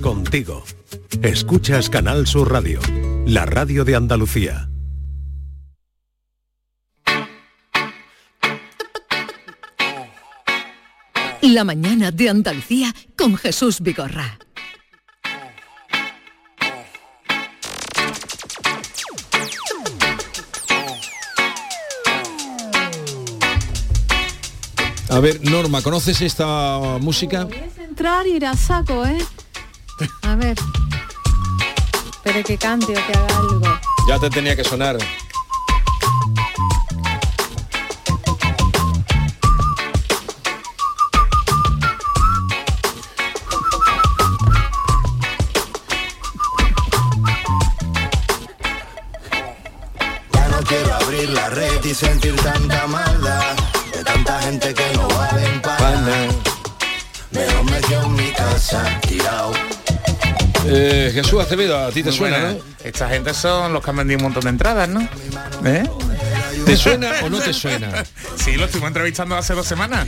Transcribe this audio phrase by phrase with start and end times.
[0.00, 0.64] Contigo.
[1.22, 2.80] Escuchas Canal Sur Radio,
[3.26, 4.68] la radio de Andalucía.
[11.42, 14.38] La mañana de Andalucía con Jesús Vigorra.
[25.10, 27.48] A ver, Norma, ¿conoces esta música?
[28.00, 29.18] entrar y ir a saco, ¿eh?
[30.22, 30.56] A ver.
[32.10, 33.60] Espere que cante o que haga algo.
[34.08, 34.96] Ya te tenía que sonar.
[61.22, 62.52] Jesús Acevedo, a ti te Muy suena, buena.
[62.54, 62.64] ¿no?
[62.84, 65.00] Esta gente son los que han vendido un montón de entradas, ¿no?
[65.64, 65.84] ¿Eh?
[66.64, 68.04] ¿Te suena o no te suena?
[68.36, 70.06] Sí, lo estuvimos entrevistando hace dos semanas.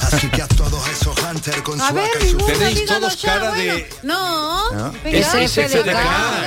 [0.00, 1.22] Así que a todos esos
[1.62, 3.74] con A su ver, AK y su ninguno Tenéis todos ya, cara bueno.
[3.74, 4.92] de- No.
[5.04, 5.96] Es SFDK,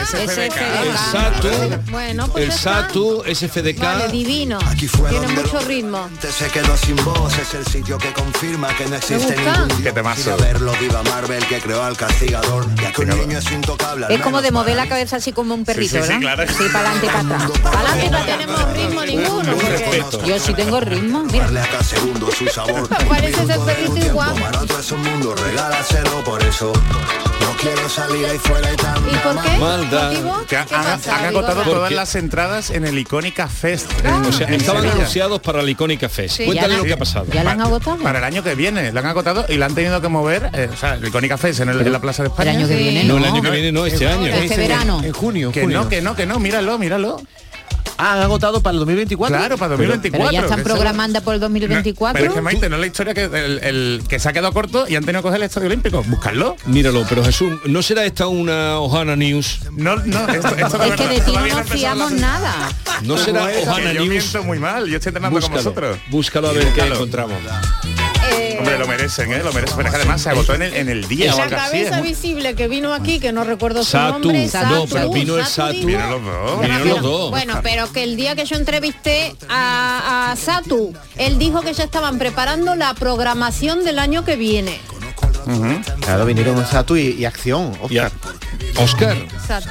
[0.06, 0.58] SFDK.
[0.84, 2.82] El SATU, Bueno, pues el ya está.
[2.88, 3.80] SATU, SFDK.
[3.82, 4.60] Vale, divino.
[4.68, 5.98] Aquí fue Tiene mucho ritmo.
[6.00, 9.52] hombre Se quedó sin voz, es el sitio que confirma que no existe gusta.
[9.62, 9.94] ningún Qué dios.
[9.94, 10.22] temazo.
[10.22, 12.66] Ir a verlo, viva Marvel que creó al castigador.
[12.76, 14.06] Ya que un niño es intocable.
[14.08, 16.44] al Es como de mover la cabeza así como un perrito, sí, claro.
[16.48, 17.60] Sí, para adelante y para atrás.
[17.62, 18.38] Para adelante y No para atrás.
[18.40, 20.26] tenemos ritmo ninguno.
[20.26, 21.48] Yo sí tengo ritmo, mira.
[23.10, 24.36] Parece ser perrito igual.
[24.80, 26.72] Es un mundo, regálaselo por eso.
[27.42, 29.58] No quiero salir ahí fuera y tan ¿Y por qué?
[29.58, 30.12] Maldad.
[30.48, 33.92] Que han, ¿Qué han- pasa, han agotado todas las entradas en el Icónica Fest.
[34.06, 34.96] en- O sea, en estaban Sevilla.
[35.02, 36.38] anunciados para la icónica Fest.
[36.38, 37.26] Sí, Cuéntale ya lo que ha pasado.
[37.34, 37.98] ¿Ya la han agotado?
[37.98, 40.70] Para el año que viene, la han agotado y la han tenido que mover, eh,
[40.74, 42.52] o sea, el Icónica Fest en, el- en la Plaza de El España.
[42.52, 43.26] año que viene No, no.
[43.26, 44.28] el año que viene no, este año.
[44.28, 45.02] Este verano.
[45.04, 45.84] En junio, Que junio.
[45.84, 47.22] no, que no, que no, míralo, míralo.
[48.02, 49.38] Ah, han agotado para el 2024.
[49.38, 50.30] Claro, para 2024.
[50.30, 52.14] Pero ya están programando por el 2024.
[52.14, 54.54] Pero es que Maite, no es la historia que el, el que se ha quedado
[54.54, 56.02] corto y han tenido que coger el Estadio Olímpico.
[56.04, 56.56] Buscarlo.
[56.66, 59.60] Míralo, pero Jesús, ¿no será esta una Ohana News?
[59.74, 62.70] No, no, esto, esto de Es que de ti no nos fiamos nada.
[63.04, 63.52] ¿No será
[63.94, 64.08] yo News?
[64.08, 65.98] miento muy mal, yo estoy entrenando con vosotros.
[66.10, 67.30] búscalo a ver qué Búscalo.
[68.60, 69.42] Hombre, lo merecen, ¿eh?
[69.44, 69.78] Lo merecen.
[69.78, 71.42] Pero es que además se agotó en el, en el día así.
[71.50, 74.20] cabeza visible que vino aquí, que no recuerdo su Satu.
[74.20, 74.50] nombre.
[74.64, 75.74] No, pero vino el Satu.
[75.74, 75.88] digo.
[75.88, 76.62] Vinieron los dos.
[76.62, 77.30] Vinieron los dos.
[77.32, 81.84] Bueno, pero que el día que yo entrevisté a, a Satu, él dijo que ya
[81.84, 84.80] estaban preparando la programación del año que viene.
[86.02, 87.72] Claro, vinieron Satu y, y Acción.
[87.90, 88.12] Y Oscar.
[88.78, 89.18] Oscar,
[89.48, 89.68] Satu.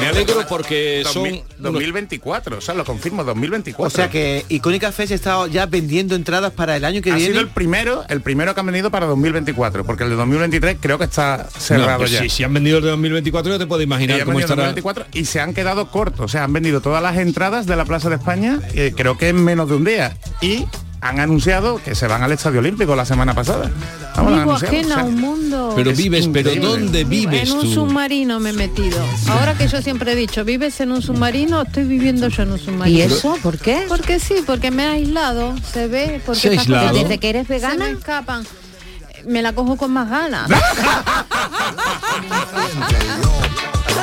[0.00, 3.86] Me alegro porque son 2000 unos- 2024, o sea, lo confirmo, 2024.
[3.86, 7.30] O sea que Icónica Fest está ya vendiendo entradas para el año que ha viene.
[7.32, 10.98] sido el primero, el primero que han venido para 2024, porque el de 2023 creo
[10.98, 12.22] que está cerrado No, ya.
[12.22, 14.62] si, si han vendido el de 2024 ya te puedes Y imaginar han cómo estará.
[14.64, 17.84] 2024 y se han quedado cortos, o sea, han vendido todas las entradas de la
[17.84, 20.16] Plaza de España, eh, creo que en menos de un día.
[20.40, 20.64] Y
[21.04, 23.70] han anunciado que se van al Estadio Olímpico la semana pasada.
[24.16, 25.72] Vamos, Vivo anunciado, ajena o sea, a un mundo.
[25.76, 26.54] Pero Es vives, pero.
[26.56, 27.74] ¿dónde vives en un tú?
[27.74, 28.98] submarino me he metido.
[29.28, 31.60] Ahora que yo siempre he dicho, ¿vives en un submarino?
[31.60, 32.98] Estoy viviendo yo en un submarino.
[32.98, 33.36] ¿Y eso?
[33.42, 33.84] ¿Por qué?
[33.86, 36.88] Porque sí, porque me ha aislado, se ve, porque ¿Se aislado?
[36.88, 37.90] cosas ¿Desde que eres se me vegana?
[37.90, 38.44] escapan.
[39.26, 40.50] Me la cojo con más ganas.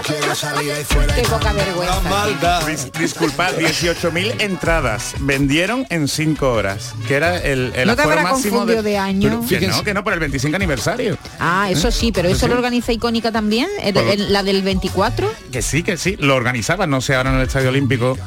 [0.01, 2.01] No quiero salir ahí fuera Qué poca vergüenza.
[2.01, 2.63] maldad.
[2.67, 8.17] Dis- disculpad, 18.000 entradas vendieron en 5 horas, que era el, el ¿No te aforo
[8.19, 9.29] habrá máximo confundido de año?
[9.29, 9.77] Pero que Fíjense.
[9.77, 11.17] no, que no, por el 25 aniversario.
[11.39, 12.47] Ah, eso sí, pero eso Sí.
[12.47, 15.31] lo organiza Icónica también, el- Pues- el- la del 24.
[15.51, 18.17] Que sí, que sí, lo organizaban, no sé ahora en el Estadio Olímpico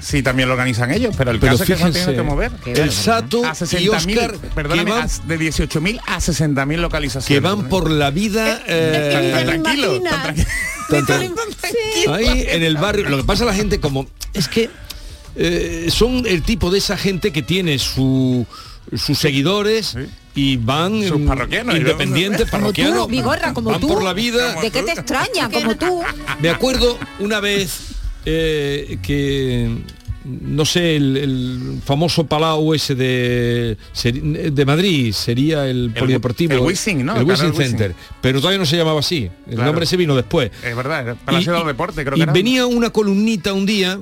[0.00, 2.50] si también lo organizan ellos, pero el Pero caso es que se fíjense, que mover.
[2.66, 7.26] el Sato A y 60.000, Oscar perdóname, que van, a- de 18.000 a 60.000 localizaciones.
[7.26, 10.12] que van por la vida eh, Tan tranquilo, imaginas.
[10.12, 11.34] tan tranquilo.
[11.34, 11.54] tan-
[12.06, 13.08] tan- ahí en el barrio.
[13.08, 14.70] Lo que pasa a la gente como es que
[15.36, 18.46] eh, son el tipo de esa gente que tiene su
[18.96, 19.96] sus seguidores
[20.34, 23.86] y van Sus parroquianos, independientes, Como parroquianos, tú, Vigorra, como van tú.
[23.88, 24.60] por la vida.
[24.60, 25.48] ¿De qué te extraña?
[25.50, 26.02] Como tú.
[26.40, 27.78] Me acuerdo una vez
[28.24, 29.70] eh, que
[30.24, 33.76] no sé, el, el famoso palau ese de,
[34.52, 36.52] de Madrid sería el, polideportivo.
[36.54, 37.16] el Wizzing, ¿no?
[37.16, 37.54] El.
[37.54, 37.94] Center.
[38.20, 39.30] Pero todavía no se llamaba así.
[39.46, 39.66] El Claro.
[39.66, 40.50] nombre se vino después.
[40.62, 42.32] Es verdad, Palacio Y- de los Deportes, creo y que era.
[42.32, 44.00] venía una columnita un día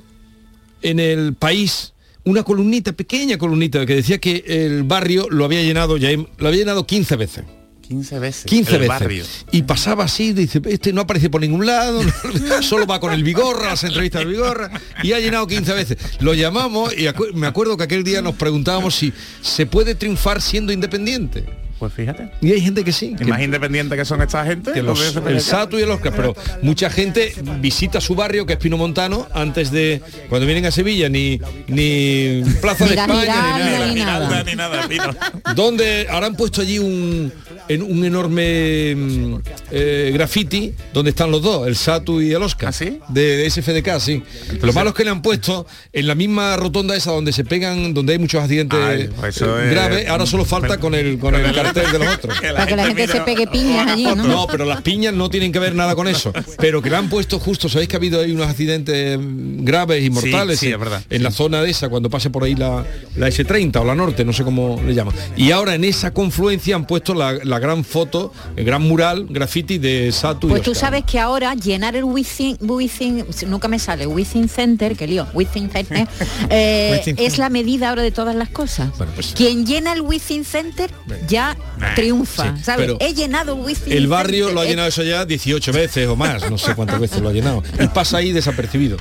[0.82, 1.92] en el país,
[2.24, 6.60] una columnita, pequeña columnita, que decía que el barrio lo había llenado, ya lo había
[6.60, 7.44] llenado 15 veces.
[7.88, 8.44] 15 veces.
[8.44, 8.88] 15 el veces.
[8.88, 9.24] barrio.
[9.50, 12.00] Y pasaba así, dice, este no aparece por ningún lado,
[12.60, 14.70] solo va con el Vigorra, las entrevistas del Vigorra,
[15.02, 15.98] y ha llenado 15 veces.
[16.20, 20.42] Lo llamamos y acu- me acuerdo que aquel día nos preguntábamos si se puede triunfar
[20.42, 21.44] siendo independiente.
[21.78, 22.28] Pues fíjate.
[22.40, 23.12] Y hay gente que sí.
[23.14, 24.72] Y que- más independiente que son esta gente.
[24.72, 25.30] que los los- de SFDK.
[25.30, 29.28] el Sato y el Oscar, pero mucha gente visita su barrio, que es Pino Montano,
[29.32, 33.86] antes de cuando vienen a Sevilla, ni ni Plaza de España, Giralda, ni nada.
[33.86, 35.14] ni Giralda, ni nada, Pino.
[35.54, 37.32] donde ahora han puesto allí un
[37.68, 39.34] en un enorme mm,
[39.72, 42.70] eh, graffiti donde están los dos, el Satu y el Oscar.
[42.70, 42.98] ¿Ah, sí?
[43.08, 44.22] De, de SFDK, sí.
[44.62, 47.92] Lo malo es que le han puesto en la misma rotonda esa donde se pegan,
[47.94, 51.92] donde hay muchos accidentes Ay, pues graves, ahora solo falta con el con el cartel
[51.92, 52.38] de los otros.
[52.40, 54.16] Para que la gente se pegue piñas allí, ¿no?
[54.16, 56.32] No, pero las piñas no tienen que ver nada con eso.
[56.58, 60.04] Pero que le han puesto justo, sabéis que ha habido ahí unos accidentes mm, graves
[60.04, 61.02] y mortales sí, en, es verdad.
[61.10, 62.84] en la zona de esa, cuando pase por ahí la,
[63.16, 65.14] la S30 o la norte, no sé cómo le llaman.
[65.36, 69.78] Y ahora en esa confluencia han puesto la, la gran foto, el gran mural, graffiti
[69.78, 74.06] de Satu y Pues tú sabes que ahora llenar el Within, Within nunca me sale,
[74.06, 76.08] Within Center, que lío, Within Center,
[76.50, 78.90] eh, es la medida ahora de todas las cosas.
[78.96, 80.90] Bueno, pues- Quien llena el Within Center
[81.28, 81.56] ya
[81.94, 85.72] triunfa, sí, He llenado el Within El barrio lo ha eh, llenado eso ya 18
[85.72, 87.62] veces o más, no sé cuántas veces lo ha llenado.
[87.80, 88.96] Y pasa ahí desapercibido.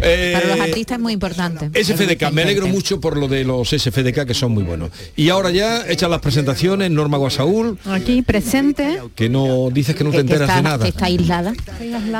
[0.00, 1.70] Eh, Para los artistas es muy importante.
[1.82, 4.90] SFDK, me alegro mucho por lo de los SFDK que son muy buenos.
[5.16, 9.00] Y ahora ya echan las presentaciones, Norma Guasaúl, Aquí presente.
[9.14, 10.82] que no dices que no te enteras está, de nada.
[10.84, 11.52] que está aislada.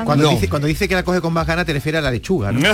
[0.04, 0.30] Cuando, No.
[0.30, 2.60] dice, cuando dice que la coge con más ganas te refiere a la lechuga, ¿no?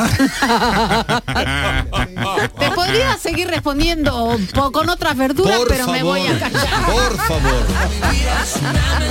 [2.94, 6.86] Podría seguir respondiendo po- con otras verduras, Por pero favor, me voy a callar.
[6.86, 7.66] por favor,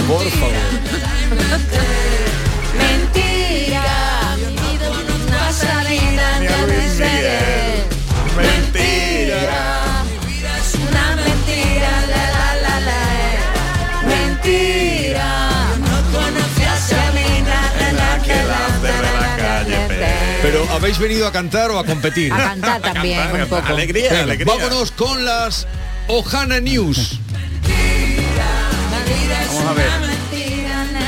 [0.07, 0.53] por favor.
[2.77, 3.83] Mentira.
[6.65, 7.62] Mentira.
[20.73, 22.33] Habéis venido a cantar o a competir.
[22.33, 23.67] A cantar también un poco.
[23.67, 24.53] Alegría, Venga, alegría.
[24.53, 25.67] vámonos con las
[26.07, 27.19] Ojana News.
[29.47, 30.12] Vamos a ver.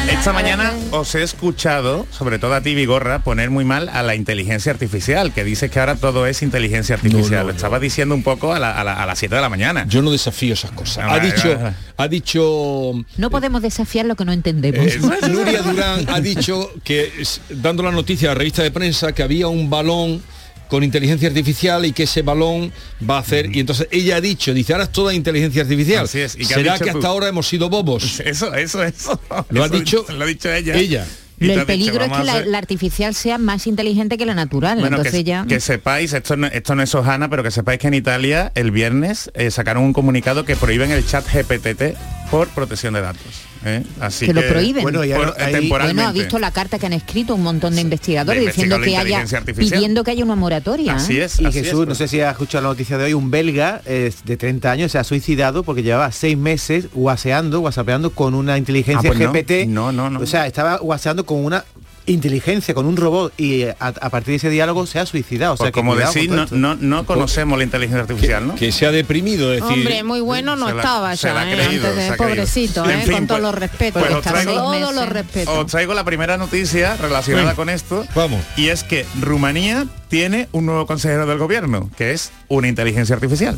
[0.10, 4.16] Esta mañana os he escuchado, sobre todo a ti, Vigorra, poner muy mal a la
[4.16, 7.32] inteligencia artificial, que dices que ahora todo es inteligencia artificial.
[7.32, 9.42] No, no, Lo estaba diciendo un poco a, la- a la- a las 7 de
[9.42, 9.86] la mañana.
[9.88, 11.00] Yo no desafío esas cosas.
[11.00, 11.76] Ah, Ha vale, dicho, vale.
[11.98, 14.86] ha dicho No podemos desafiar lo que no entendemos.
[14.88, 15.00] Eh,
[15.30, 17.12] Nuria Durán ha dicho que,
[17.50, 20.22] dando la noticia a la revista de prensa, que había un balón
[20.70, 22.72] con inteligencia artificial y que ese balón
[23.08, 26.20] va a hacer y entonces ella ha dicho dice ahora es toda inteligencia artificial Así
[26.20, 26.36] es.
[26.38, 26.98] ¿Y será dicho que tú?
[26.98, 29.20] hasta ahora hemos sido bobos Eso, eso, eso.
[29.50, 30.76] Lo ha Eso dicho Lo ha dicho ella.
[30.76, 31.06] ella.
[31.40, 34.80] Y el dicho, peligro es que la, artificial sea más inteligente que la natural.
[34.80, 35.46] Bueno, Entonces que, ya.
[35.46, 38.72] que sepáis, esto no, esto no es Ojana, pero que sepáis que en Italia el
[38.72, 41.98] viernes eh, sacaron un comunicado que prohíben el chat GPT
[42.32, 43.22] por protección de datos.
[43.66, 43.84] ¿Eh?
[44.00, 44.84] Así Que lo prohíben.
[44.84, 46.02] Bueno, y ahora por- hay- temporalmente.
[46.04, 48.96] Bueno, ha visto la carta que han escrito un montón de investigadores De diciendo que
[48.98, 49.56] haya artificial.
[49.80, 50.96] pidiendo que haya una moratoria.
[50.96, 51.26] Así ¿eh?
[51.26, 51.40] es.
[51.40, 53.82] Y así Jesús, es, no sé si has escuchado la noticia de hoy, un belga
[53.86, 58.58] eh, de 30 años se ha suicidado porque llevaba seis meses guaseando, whatsappeando con una
[58.58, 59.32] inteligencia Ah, pues no.
[59.34, 59.68] GPT.
[59.68, 60.20] No, no, no.
[60.20, 61.64] O sea, estaba guaseando con una
[62.08, 65.54] inteligencia, con un robot y eh, a, a partir de ese diálogo se ha suicidado.
[65.54, 68.56] O sea, Pues que como decís, no, no, no conocemos la inteligencia artificial, ¿no?
[68.56, 71.42] que se ha deprimido es decir Hombre, muy bueno no se la- estaba se la
[71.42, 71.56] ha ya, ¿eh?
[71.68, 72.36] creído, antes se de creído.
[72.36, 73.04] pobrecito, En ¿eh?
[73.04, 74.02] fin, con todos pues- los respetos.
[74.02, 74.96] pues os Estaba traigo- seis todos meses.
[74.96, 75.58] los respetos.
[75.58, 78.06] Os traigo la primera noticia relacionada con esto.
[78.16, 78.42] Vamos.
[78.58, 83.58] Y es que Rumanía tiene un nuevo consejero del gobierno, que es una inteligencia artificial.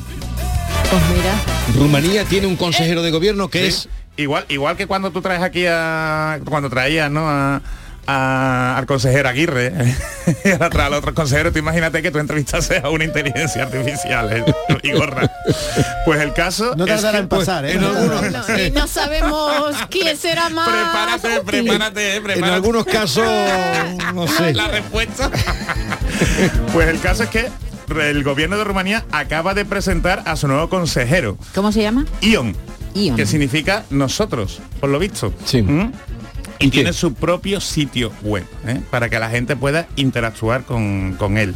[0.89, 1.33] Pues mira,
[1.75, 3.67] Rumanía tiene un consejero de gobierno que Sí.
[3.67, 7.61] es igual igual que cuando tú traes aquí a cuando traías no a,
[8.07, 9.73] a- al consejero Aguirre
[10.45, 14.31] y ahora traes al otro consejero tú imagínate que tú entrevistases a una inteligencia artificial
[14.31, 14.45] ¿eh?
[14.83, 15.29] y gorra
[16.05, 17.75] pues el caso No es tardará que, en pasar, pues, ¿eh?
[17.75, 20.67] en No algunos No, y no sabemos quién será más.
[20.67, 22.53] prepárate prepárate eh, en prepárate.
[22.53, 23.25] algunos casos
[24.13, 25.29] no sé la respuesta
[26.73, 27.49] pues el caso es que
[28.01, 32.05] el gobierno de Rumanía acaba de presentar a su nuevo consejero ¿cómo se llama?
[32.21, 32.55] Ion
[32.93, 33.15] Ion.
[33.15, 35.31] que significa nosotros, por lo visto.
[35.45, 35.61] Sí.
[35.61, 35.91] ¿Mm?
[36.59, 38.81] Y ¿Y tiene su propio sitio web ¿eh?
[38.89, 41.55] para que la gente pueda interactuar con, con él.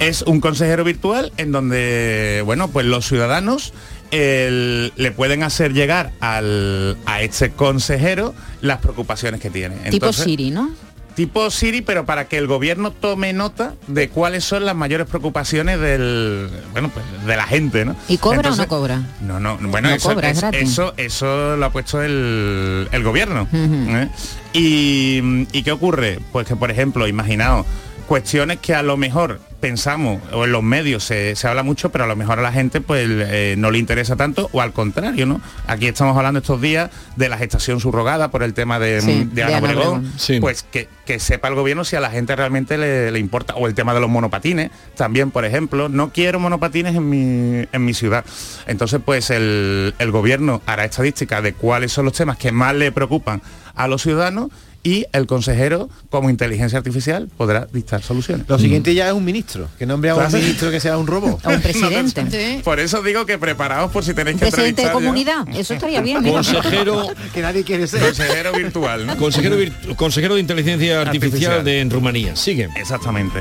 [0.00, 3.72] Es un consejero virtual en donde, bueno, pues los ciudadanos
[4.10, 9.76] el- le pueden hacer llegar al, a este consejero las preocupaciones que tiene.
[9.90, 10.70] tipo Siri, ¿no?
[11.14, 15.80] Tipo Siri, pero para que el gobierno tome nota de cuáles son las mayores preocupaciones
[15.80, 17.96] del, bueno, pues, de la gente, ¿no?
[18.08, 19.02] ¿Y cobra o no cobra?
[19.20, 23.48] No, no, bueno, No eso, cobra, es eso, eso lo ha puesto el, el gobierno.
[23.52, 24.08] ¿eh?
[24.52, 26.18] y, ¿Y qué ocurre?
[26.32, 27.66] Pues que, por ejemplo, imaginaos
[28.06, 32.04] cuestiones que a lo mejor pensamos, o en los medios se, se habla mucho, pero
[32.04, 35.24] a lo mejor a la gente pues eh, no le interesa tanto, o al contrario,
[35.24, 35.40] ¿no?
[35.66, 39.36] Aquí estamos hablando estos días de la gestación subrogada por el tema de, Sí, de
[39.36, 40.12] de Ana Ana Obregón, Obregón.
[40.18, 40.38] Sí.
[40.38, 43.66] pues que, que sepa el gobierno si a la gente realmente le, le importa, o
[43.66, 47.94] el tema de los monopatines, también, por ejemplo, no quiero monopatines en mi, en mi
[47.94, 48.22] ciudad.
[48.66, 52.92] Entonces, pues el, el gobierno hará estadística de cuáles son los temas que más le
[52.92, 53.40] preocupan
[53.74, 54.50] a los ciudadanos
[54.84, 58.46] y el consejero, como inteligencia artificial, podrá dictar soluciones.
[58.48, 60.36] Lo siguiente ya es un ministro, que nombre a un Claro.
[60.38, 61.44] ministro que sea un robot.
[61.44, 62.24] A un presidente.
[62.30, 62.60] Sí.
[62.62, 64.92] Por eso digo que preparaos por si tenéis que Presidente de ya.
[64.92, 65.48] comunidad.
[65.56, 66.22] Eso estaría bien.
[66.30, 68.00] Consejero, que nadie quiere ser.
[68.02, 69.16] Consejero virtual, ¿no?
[69.16, 71.64] consejero, virtu- consejero de inteligencia artificial, Artificial.
[71.64, 72.36] de en Rumanía.
[72.36, 72.68] Sigue.
[72.76, 73.40] Exactamente.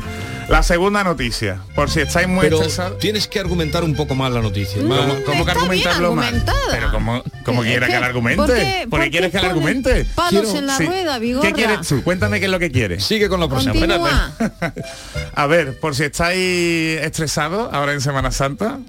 [0.50, 3.00] La segunda noticia, por si estáis muy Pero estresados.
[3.00, 4.82] tienes que argumentar un poco más la noticia.
[4.82, 6.34] ¿Cómo, que argumentarlo más?
[6.70, 8.38] Pero como, como quiera que, que, la argumente.
[8.38, 10.06] ¿por ¿Por qué- qué, por qué quieres que la argumente?
[10.16, 10.86] palos en la Sí.
[10.86, 11.48] rueda, Vigorra?
[11.48, 12.04] ¿Qué quieres tú?
[12.04, 13.04] Cuéntame qué es lo que quieres.
[13.04, 13.74] Sigue con la próxima.
[15.36, 18.80] A ver, por si estáis estresados ahora en Semana Santa.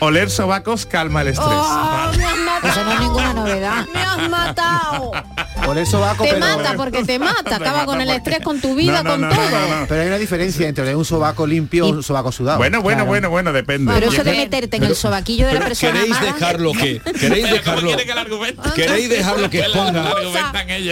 [0.00, 1.48] Oler sobacos calma el estrés.
[1.50, 2.68] ¡Oh, me has matado!
[2.70, 3.86] Eso no es ninguna novedad.
[3.92, 5.12] Me has matado.
[5.64, 7.42] Por eso va Te mata porque te mata.
[7.44, 9.50] Te Acaba mata con el porque- estrés, con tu vida, No, no, con no, todo.
[9.60, 9.86] no, no, no.
[9.88, 12.58] Pero hay una diferencia entre un sobaco limpio y un sobaco sudado.
[12.58, 13.08] Bueno, bueno, Claro.
[13.10, 13.92] bueno, bueno, depende.
[13.92, 17.50] Pero eso de Pero- meterte en el sobaquillo de la persona ¿Queréis dejarlo que queréis
[17.50, 17.90] dejarlo
[18.74, 20.14] queréis dejarlo que exponga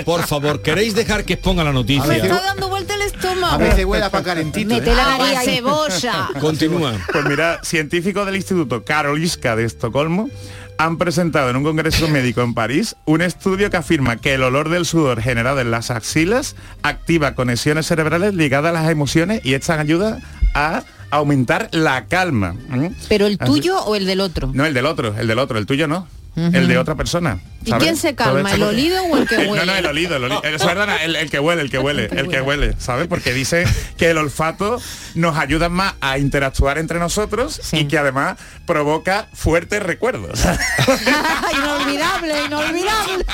[0.05, 3.03] por favor queréis dejar que exponga la A Me noticia veces- está dando vuelta el
[3.03, 3.59] A estómago.
[3.59, 4.69] veces huele a pan calentito.
[4.75, 4.95] Mete ¿eh?
[4.95, 5.47] la nariz ahí.
[5.57, 6.29] cebolla.
[6.41, 10.31] continúa Pues mira, científicos del Instituto Karolinska de Estocolmo
[10.79, 14.69] han presentado en un congreso médico en París un estudio que afirma que el olor
[14.69, 19.81] del sudor generado en las axilas activa conexiones cerebrales ligadas a las emociones y estas
[19.81, 20.21] ayuda
[20.55, 22.53] a aumentar la calma.
[22.69, 22.87] ¿Mm?
[23.09, 24.53] pero el Así- tuyo o el del otro.
[24.55, 26.07] No, el del otro, el del otro, el tuyo no.
[26.37, 27.39] El de otra persona.
[27.67, 29.65] ¿Y quién se calma, el olido o el que No, huele?
[29.67, 30.43] no, el olido, el olido.
[30.45, 33.07] Eh, perdona, el, el que huele, el que huele, el que huele, ¿sabes?
[33.09, 33.65] Porque dice
[33.97, 34.79] que el olfato
[35.15, 37.79] nos ayuda más a interactuar entre nosotros Sí.
[37.79, 38.37] y que además
[38.67, 40.41] provoca fuertes recuerdos.
[41.53, 43.25] inolvidable, inolvidable.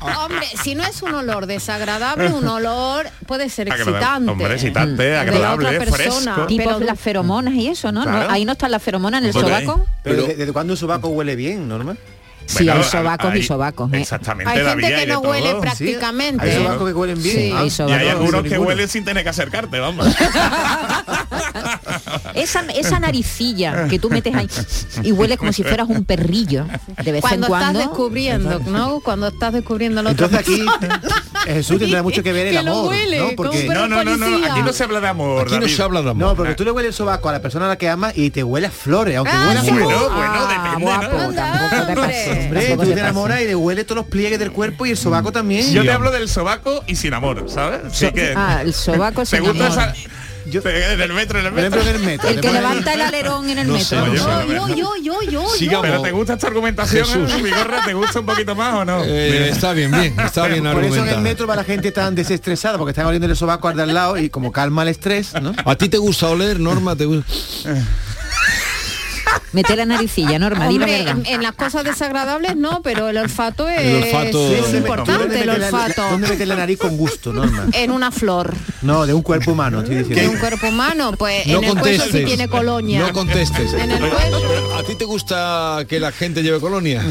[0.00, 3.96] Hombre, si no es un olor desagradable, un olor puede ser Agradable.
[3.98, 4.30] excitante.
[4.32, 6.34] Hombre, excitante, De agradable, otra persona.
[6.34, 6.46] fresco.
[6.46, 8.02] Tipo Pero las feromonas y eso, ¿no?
[8.02, 8.28] Claro.
[8.28, 8.30] ¿No?
[8.32, 9.84] Ahí no están las feromonas en el sobaco.
[10.02, 11.96] Pero, Pero- ¿desde, desde cuándo un sobaco huele bien, Norma?
[12.46, 13.92] Sí, Bueno, hay sobacos hay- y sobacos.
[13.92, 14.00] ¿eh?
[14.00, 15.30] Exactamente, hay David, gente que no todo.
[15.30, 16.50] huele Sí, prácticamente.
[16.50, 17.36] Hay sobacos que huelen bien.
[17.36, 17.52] Sí.
[17.54, 18.68] Ah, Hay Y hay no, algunos que ninguno.
[18.68, 20.06] huelen sin tener que acercarte, vamos.
[22.34, 24.48] Esa, esa naricilla que tú metes ahí
[25.02, 26.66] y hueles como si fueras un perrillo
[27.02, 27.78] de vez Cuando en cuando.
[27.80, 29.00] estás descubriendo, ¿no?
[29.00, 30.64] Cuando estás descubriendo lo Entonces aquí
[31.44, 33.28] Jesús tendrá mucho que ver el Que lo amor, huele, ¿no?
[33.36, 34.10] Porque No, no, no,
[34.50, 35.42] aquí no se habla de amor.
[35.42, 37.42] aquí no se habla de amor no, porque tú le hueles el sobaco a la
[37.42, 39.70] persona a la que amas y te huele a flores, aunque Ah, huela sí.
[39.70, 41.32] Bueno, bueno, Ah, depende, guapo, ¿no?
[41.34, 41.94] tampoco te Hombre.
[41.96, 42.28] pases.
[42.44, 44.90] Hombre, tampoco tú te te enamoras y le huele todos los pliegues del cuerpo y
[44.90, 45.70] el sobaco también.
[45.72, 47.80] Yo te hablo del sobaco y sin amor, ¿sabes?
[47.86, 49.56] Así So- que ah, el sobaco ¿Te sin amor.
[49.56, 49.94] esa
[50.46, 51.80] Yo- en el metro, en el metro?
[51.80, 52.28] en el metro.
[52.28, 53.88] El te que levanta el alerón en el No metro.
[53.88, 54.76] sé, no sé.
[54.76, 55.80] Yo, yo, yo, yo.
[55.82, 57.30] Pero ¿te gusta esta argumentación, Jesús.
[57.32, 57.84] eh, Vigorra?
[57.84, 59.02] ¿Te gusta un poquito más o no?
[59.04, 62.14] Eh, está bien bien está bien Por eso en el metro va la gente tan
[62.14, 65.32] desestresada porque están oliendo el sobaco al de al lado y como calma el estrés,
[65.40, 65.52] ¿no?
[65.64, 67.32] a ti te gusta oler Norma te gusta
[69.54, 71.18] Mete la naricilla, Norma, di la Hombre, verdad.
[71.24, 75.40] en, en las cosas desagradables no, pero el olfato es, El olfato- es ¿Dónde importante,
[75.40, 76.02] el la- olfato.
[76.10, 77.66] ¿Dónde metes la nariz con gusto, Norma?
[77.72, 80.32] En una flor, No, de un cuerpo humano, estoy de diciendo.
[80.32, 83.00] un cuerpo humano, pues no en el cuello contestes sí tiene colonia.
[83.00, 84.74] no contestes En el cuello.
[84.76, 87.02] a ti te gusta que la gente lleve colonia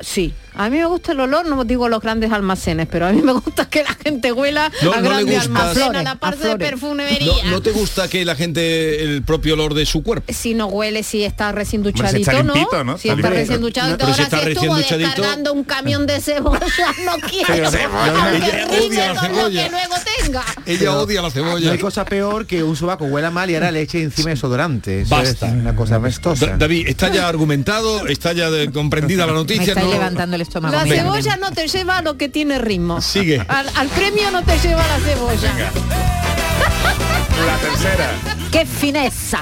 [0.00, 3.22] Sí, a mí me gusta el olor, no digo los grandes almacenes, pero a mí
[3.22, 6.38] me gusta que la gente huela No, a no grandes almacenes, a la a parte
[6.38, 6.70] de flores.
[6.70, 7.44] perfumería.
[7.44, 10.66] no, no te gusta que la gente el propio olor de su cuerpo Si no
[10.66, 12.54] huele, si está recién duchadito, está ¿no?
[12.54, 12.98] limpito, ¿no?
[12.98, 15.64] Si Está está recién duchadito, Pero si ahora está si recién estuvo duchadito- descargando un
[15.64, 16.60] camión de cebolla,
[17.04, 17.70] no quiero.
[17.70, 18.34] Cebolla.
[18.34, 19.64] Ella rime odia la con lo cebolla.
[19.64, 20.44] que luego tenga.
[20.66, 23.70] ella odia la No cebolla hay cosa peor que un sobaco huela mal y ahora
[23.70, 25.02] le eche encima desodorante.
[25.02, 25.46] Eso Basta.
[25.46, 26.46] es una cosa apestosa.
[26.46, 30.36] Da- David está ya argumentado está ya de- comprendida la Me noticia estáis no- levantando
[30.36, 30.74] el estómago.
[30.74, 33.00] La cebolla no te lleva a lo que tiene ritmo.
[33.00, 33.44] Sigue.
[33.46, 35.52] Al, al premio no te lleva la cebolla.
[37.46, 38.10] La tercera.
[38.50, 39.40] ¡Qué fineza!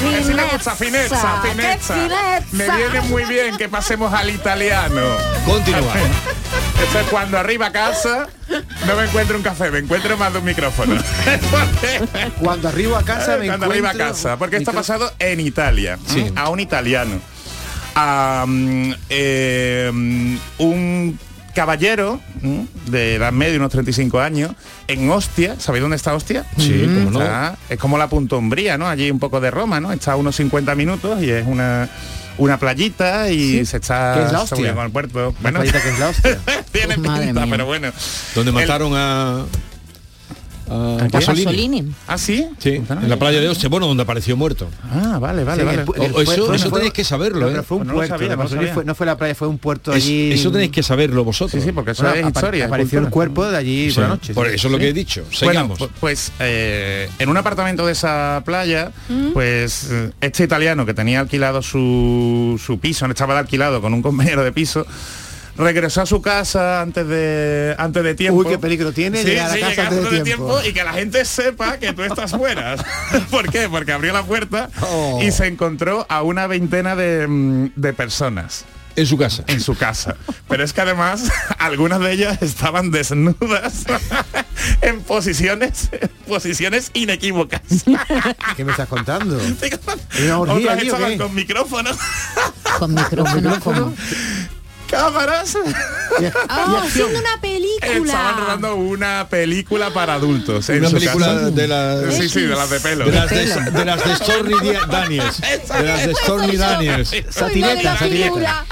[0.00, 1.94] ¡Qué Es una cosa fineza, ¡Qué fineza.
[1.94, 2.46] fineza!
[2.52, 5.00] Me viene muy bien que pasemos al italiano.
[5.44, 5.94] continúa
[6.88, 8.28] Eso es cuando arriba a casa
[8.86, 10.96] no me encuentro un café, me encuentro más de un micrófono.
[12.40, 14.36] Cuando arribo a casa me cuando arriba a casa.
[14.36, 15.98] Porque esto ha pasado en Italia.
[16.16, 16.32] ¿m?
[16.34, 17.20] A un italiano.
[17.94, 21.18] A mm, eh, mm, un
[21.60, 22.66] caballero ¿m?
[22.86, 24.52] de edad media, unos 35 años,
[24.88, 25.56] en Ostia.
[25.58, 26.46] ¿Sabéis dónde está Ostia?
[26.56, 27.20] Sí, cómo no.
[27.22, 28.88] Está- es como la Puntombría, ¿no?
[28.88, 29.92] Allí un poco de Roma, ¿no?
[29.92, 31.88] Está a unos 50 minutos y es una
[32.38, 34.74] una playita y se está ¿Qué es la hostia?
[34.74, 35.34] con el puerto.
[35.42, 36.38] Bueno, playita que es la hostia.
[36.72, 37.92] tiene pinta, pero bueno.
[38.34, 39.44] donde El- mataron a a
[40.70, 41.10] ¿A qué?
[41.10, 41.44] Pasolini.
[41.44, 41.92] Pasolini.
[42.06, 42.46] ¿Ah, sí?
[42.58, 44.68] Sí, en la playa de Oste, bueno, donde apareció muerto.
[44.92, 45.82] Ah, vale, vale, Sí, vale.
[45.82, 47.50] el el- eso- fue- eso fue- tenéis que saberlo, no, ¿eh?
[47.50, 48.14] pero fue un Pues no lo puerto.
[48.14, 48.74] sabía, de no lo Pasolini sabía.
[48.74, 50.32] fue- no fue la playa, fue un puerto Es- allí.
[50.32, 51.60] eso tenéis que saberlo vosotros.
[51.60, 52.66] Sí, sí, porque eso Bueno, es apa- historia.
[52.66, 54.34] apareció el cuerpo de allí Sí, por la noche.
[54.34, 54.54] por sí.
[54.54, 55.22] eso es lo que he dicho.
[55.42, 55.78] Bueno, Sigamos.
[55.80, 58.92] pu- pues eh, en un apartamento de esa playa,
[59.32, 64.02] pues eh, este italiano que tenía alquilado su, su piso, estaba de alquilado con un
[64.02, 64.86] compañero de piso,
[65.60, 68.40] regresó a su casa antes de antes de tiempo.
[68.40, 70.58] Uy, qué peligro tiene Sí, llegar a sí, casa llegar antes de tiempo.
[70.66, 72.76] y que la gente sepa que tú estás fuera.
[73.30, 73.68] ¿Por qué?
[73.68, 75.20] Porque abrió la puerta Oh.
[75.22, 78.64] y se encontró a una veintena de, mm, de personas
[78.96, 79.44] En su casa.
[79.46, 80.16] en su casa.
[80.48, 83.84] Pero es que además algunas de ellas estaban desnudas
[84.82, 85.90] en posiciones,
[86.26, 87.60] posiciones inequívocas.
[88.56, 89.36] ¿Qué me estás contando?
[90.24, 91.96] ¿Una orgía Otras estaban con micrófonos,
[92.78, 93.94] Con micrófonos como.
[94.90, 95.56] Cámaras.
[96.48, 98.34] Ah, haciendo una Estaban película.
[98.38, 100.68] rodando una película para adultos.
[100.70, 103.04] en Una película de las Sí, sí, de las de pelo.
[103.06, 104.54] de las de, de las de Stormy
[104.88, 105.40] Daniels.
[105.40, 107.10] De las de Stormy Daniels.
[107.30, 108.66] Satireta, satireta.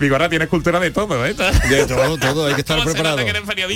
[0.00, 1.34] Vigorra, tienes cultura de todo, ¿eh?
[1.68, 3.18] De todo, todo, hay que estar ¿Cómo se preparado.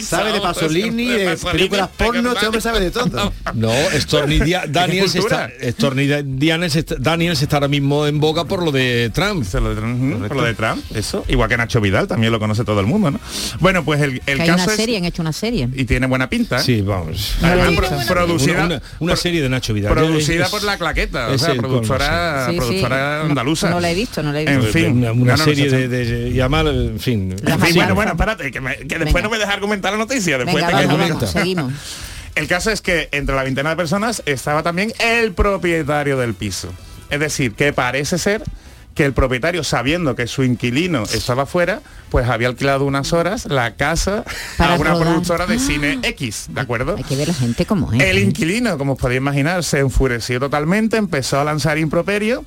[0.03, 3.33] Sabe de Pasolini, de películas porno, este hombre sabe de todo.
[3.55, 8.73] No, Stormy Dia- Daniels está, Daniels está, Daniels está ahora mismo en boga por lo
[8.73, 9.45] de Trump.
[9.55, 11.25] Lo de Trump, por lo de Trump, eso.
[11.29, 13.21] Igual que Nacho Vidal, también lo conoce todo el mundo, ¿no?
[13.61, 15.69] Bueno, pues el, el Que hay caso una es- serie, han hecho una serie.
[15.75, 16.57] y tiene buena pinta.
[16.57, 16.63] ¿eh?
[16.63, 17.35] Sí, vamos.
[17.43, 17.75] Además,
[18.07, 19.93] pro- producida, Una, una- una serie de Nacho Vidal.
[19.93, 23.71] producida Es- por la claqueta, o sea, productora, productora andaluza.
[23.71, 24.73] No, la he visto, no la he En visto.
[24.73, 27.33] fin, una, una no, no, serie no, de, de- y además, en fin.
[27.47, 29.23] En fin, bueno, bueno, espérate, que, me- que después Venga.
[29.23, 30.39] no me dejas argumentar la noticia.
[30.39, 31.73] Después Venga, te vamos, quedas- vamos, seguimos.
[32.35, 36.73] El caso es que entre la veintena de personas estaba también el propietario del piso.
[37.11, 38.43] Es decir, que parece ser
[38.95, 43.75] que el propietario, sabiendo que su inquilino estaba fuera, pues había alquilado unas horas la
[43.75, 44.23] casa
[44.57, 45.07] Para a una rodar.
[45.09, 45.59] productora de Ah.
[45.59, 46.95] cine X, ¿de acuerdo?
[46.97, 48.01] Hay que ver la gente como es.
[48.01, 48.21] El ¿eh?
[48.21, 52.45] inquilino, como os podéis imaginar, se enfureció totalmente, empezó a lanzar improperio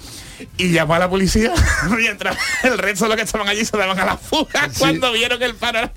[0.55, 1.51] y llamó a la policía
[1.97, 5.41] mientras el resto de los que estaban allí se daban a la fuga cuando vieron
[5.43, 5.91] el panorama.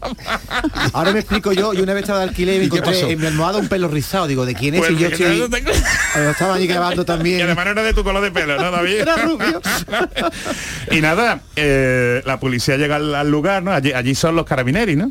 [0.93, 3.21] Ahora me explico yo, y una vez estaba de alquiler y me ¿Y encontré en
[3.21, 4.27] mi almohada un pelo rizado.
[4.27, 4.81] Digo, ¿de quién es?
[4.81, 5.39] Pues y yo que estoy...
[5.39, 7.43] no tengo- Eh, Estaba allí grabando Y también.
[7.43, 8.95] además no era de tu color de pelo, ¿no, David?
[9.01, 9.61] Era rubio.
[10.91, 13.73] y nada, eh, la policía llega al, al lugar, ¿no?
[13.73, 15.11] Allí, allí son los carabineros, ¿no?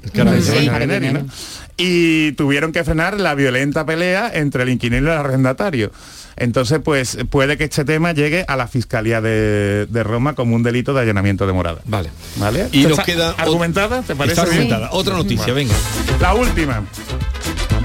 [1.77, 5.92] Y tuvieron que frenar la violenta pelea entre el inquilino y el arrendatario.
[6.35, 10.63] Entonces, pues puede que este tema llegue a la Fiscalía de, de Roma como un
[10.63, 11.81] delito de allanamiento de morada.
[11.85, 12.09] Vale.
[12.37, 12.68] ¿Vale?
[12.72, 14.61] Y nos ¿Está queda argumentada, ¿te parece Está bien?
[14.61, 14.89] argumentada.
[14.92, 15.74] Otra noticia, venga.
[16.22, 16.83] La última.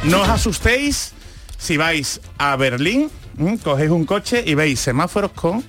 [0.04, 1.12] No os asustéis
[1.58, 3.10] si vais a Berlín,
[3.62, 5.64] cogéis un coche y veis semáforos con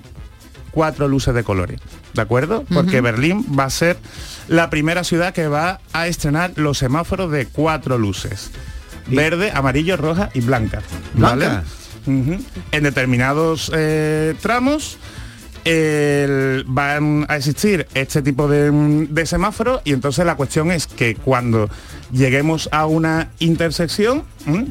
[0.76, 1.80] cuatro luces de colores.
[2.12, 2.66] ¿De acuerdo?
[2.72, 3.96] Porque Berlín va a ser
[4.46, 8.50] la primera ciudad que va a estrenar los semáforos de cuatro luces.
[9.06, 10.82] Verde, amarillo, roja y blanca.
[11.14, 11.46] ¿Vale?
[12.72, 14.98] En determinados eh, tramos
[15.64, 18.70] el- van a existir este tipo de,
[19.08, 21.70] de semáforos y entonces la cuestión es que cuando
[22.12, 24.66] lleguemos a una intersección ¿m?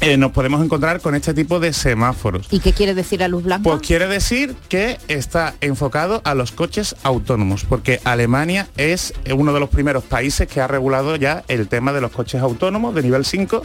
[0.00, 2.46] Eh, nos podemos encontrar con este tipo de semáforos.
[2.50, 3.62] ¿Y qué quiere decir la luz blanca?
[3.64, 9.60] Pues quiere decir que está enfocado a los coches autónomos, porque Alemania es uno de
[9.60, 13.24] los primeros países que ha regulado ya el tema de los coches autónomos de nivel
[13.24, 13.62] 5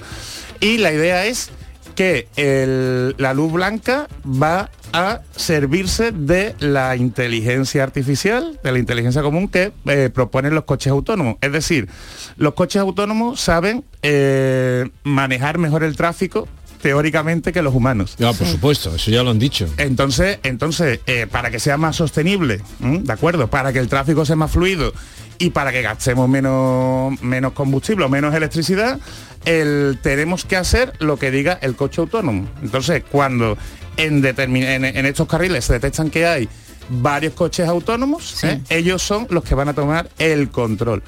[0.59, 1.49] y la idea es
[1.91, 9.21] que el- la luz blanca va a servirse de la inteligencia artificial, de la inteligencia
[9.21, 11.37] común que eh, proponen los coches autónomos.
[11.41, 11.87] Es decir,
[12.37, 16.47] los coches autónomos saben eh, manejar mejor el tráfico
[16.81, 18.15] teóricamente que los humanos.
[18.17, 19.67] Ya, por supuesto, eso ya lo han dicho.
[19.77, 23.01] Entonces, entonces eh, para que sea más sostenible, ¿m?
[23.03, 23.47] ¿de acuerdo?
[23.49, 24.91] Para que el tráfico sea más fluido
[25.41, 28.99] y para que gastemos menos, menos combustible o menos electricidad,
[29.45, 32.47] el- tenemos que hacer lo que diga el coche autónomo.
[32.61, 33.57] Entonces, cuando
[33.97, 36.47] en, determin- en, en estos carriles se detectan que hay
[36.89, 38.61] varios coches autónomos, ¿eh?
[38.69, 41.01] ellos son los que van a tomar el control.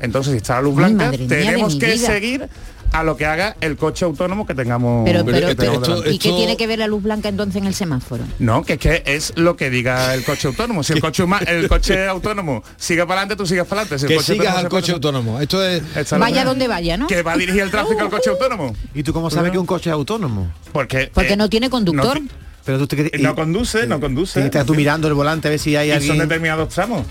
[0.00, 2.06] Entonces, si está la luz blanca, tenemos que vida.
[2.06, 2.48] seguir
[2.92, 5.04] a lo que haga el coche autónomo que tengamos.
[5.04, 7.66] Pero, Pero pero, pero- esto- ¿y qué tiene que ver la luz blanca entonces en
[7.66, 8.24] el semáforo?
[8.38, 10.82] No, que es que es lo que diga el coche autónomo.
[10.82, 13.98] Si el coche, el coche autónomo sigue para adelante, tú sigues para adelante.
[14.06, 15.40] Si Que sigas al coche autónomo.
[15.40, 15.82] Esto es...
[15.96, 17.06] Esta Vaya donde vaya, ¿no?
[17.06, 18.74] Que va a dirigir el tráfico al coche autónomo.
[18.94, 20.52] ¿Y tú cómo sabes que un coche es autónomo?
[20.72, 22.20] Porque, Porque eh, no tiene conductor.
[22.20, 22.28] no
[22.64, 24.40] Pero tú te- No conduce, no conduce.
[24.40, 26.18] y Estás tú mirando el volante a ver si hay y son alguien.
[26.28, 27.06] determinados tramos.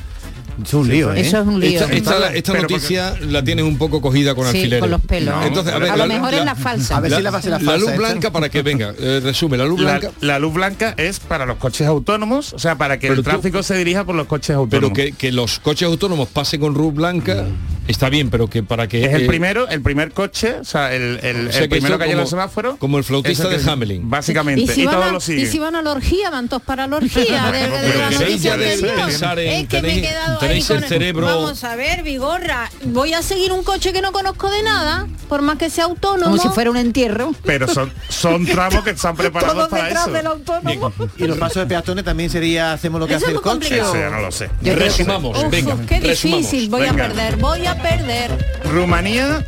[0.63, 1.21] Es un lío, ¿eh?
[1.21, 1.79] Eso es un lío.
[1.79, 4.79] Esta, esta- esta Pero noticia la tienes un poco cogida con Sí, alfileres.
[4.81, 5.35] con los pelos.
[5.35, 6.97] No, Entonces, a ver, a la- lo mejor la- es la falsa.
[6.97, 7.97] A ver si la va a ser la La falsa luz esta.
[8.07, 11.45] blanca para que venga, eh, resume, la luz La, blanca, la luz blanca es para
[11.45, 14.27] los coches autónomos, o sea, para que Pero el tú- tráfico se dirija por los
[14.27, 14.95] coches pero autónomos.
[14.95, 17.45] que, que los coches autónomos pasen con luz blanca,
[17.89, 19.03] Está bien, pero que para que...
[19.03, 21.75] Es el eh, primero, el primer coche, o sea, el, el, O sea, el que
[21.75, 22.77] primero que hay en el semáforo.
[22.77, 24.07] como el flautista el de que- Hamelin.
[24.07, 24.61] Básicamente.
[24.61, 26.61] Y Y, si, van todos a, lo y si van a la orgía, van todos
[26.61, 27.51] para la orgía.
[27.51, 29.05] de- de- de pero la queréis noticia ya de- anterior.
[29.07, 31.75] pensar en- es que me he tenéis- quedado ahí tenéis el con cerebro- Vamos a
[31.75, 35.71] ver, Vigorra, voy a seguir un coche que no conozco de nada, por más que
[35.71, 36.25] sea autónomo.
[36.37, 37.33] Como si fuera un entierro.
[37.43, 40.11] Pero son, son tramos que están preparados para detrás eso.
[40.13, 40.93] del autónomo.
[41.17, 43.79] Y los pasos de peatones también sería hacemos lo que Eso hace el coche.
[43.79, 44.47] Eso o- ya no lo sé.
[44.61, 45.75] Resumamos, venga.
[45.87, 48.31] qué difícil, voy a perder, voy a perder.
[48.65, 49.45] Rumanía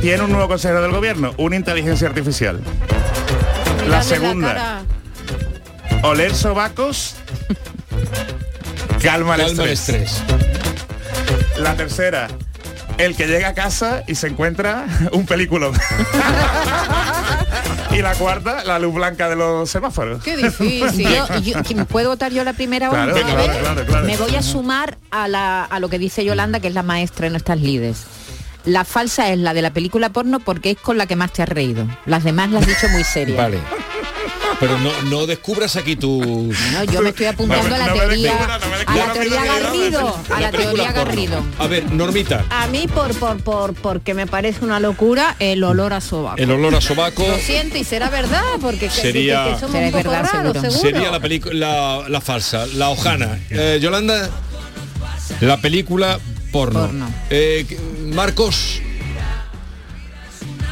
[0.00, 2.60] tiene un nuevo consejero del gobierno, una inteligencia artificial.
[3.88, 4.82] La segunda,
[6.02, 7.16] oler sobacos,
[9.02, 10.22] calma el Calma el estrés.
[11.58, 12.28] La tercera,
[13.04, 15.72] el que llega a casa y se encuentra un peliculón.
[17.90, 20.22] y la cuarta, la luz blanca de los semáforos.
[20.22, 21.08] Qué difícil.
[21.08, 21.26] Yo,
[21.62, 23.26] yo- ¿Puedo votar yo la primera Claro, onda?
[23.26, 24.06] claro, claro, claro.
[24.06, 27.26] Me voy a sumar a, la- a lo que dice Yolanda, que es la maestra
[27.26, 28.04] en estas lides.
[28.64, 31.42] La falsa es la de la película porno porque es con la que más te
[31.42, 31.86] has reído.
[32.04, 33.38] Las demás las has dicho muy serias.
[33.38, 33.58] Vale.
[34.58, 36.52] Pero no, no descubras aquí tu...
[36.72, 40.18] No, yo me estoy apuntando a la teoría, descubra, no me a la teoría Garrido,
[40.34, 40.92] a la teoría.
[40.92, 41.44] Garrido.
[41.58, 45.92] A ver, Normita, A mí por, por, por, porque me parece una locura el olor
[45.92, 46.36] a sobaco.
[46.38, 49.72] el olor a sobaco Lo siento y será verdad, porque que- Sería- que, que somos
[49.72, 50.70] Será un poco verdad, raros, seguro.
[50.72, 50.90] seguro.
[50.90, 53.38] sería la película la, la falsa, la hojana.
[53.50, 54.28] Eh, Yolanda,
[55.40, 56.18] la película
[56.52, 56.80] porno.
[56.86, 57.10] Porno.
[57.30, 57.64] Eh,
[58.12, 58.80] Marcos,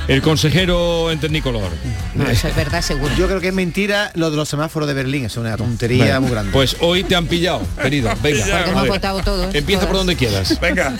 [0.09, 1.71] el consejero en Tecnicolor.
[2.19, 3.15] No, eso es verdad, seguro.
[3.17, 6.31] Yo creo que es mentira lo de los semáforos de Berlín, es una tontería muy
[6.31, 6.53] grande.
[6.53, 8.11] Pues hoy te han pillado, querido.
[8.23, 9.55] Venga, Porque hemos votado todos.
[9.55, 10.07] Empieza por todas.
[10.07, 10.61] donde quieras.
[10.61, 10.93] Venga.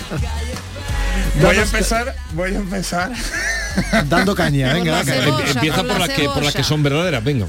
[1.41, 3.11] Voy a empezar, voy a empezar.
[4.09, 5.13] Dando caña, venga, venga.
[5.13, 5.43] cebolla.
[5.45, 7.45] Em- Empieza por la las que por las que son verdaderas, venga.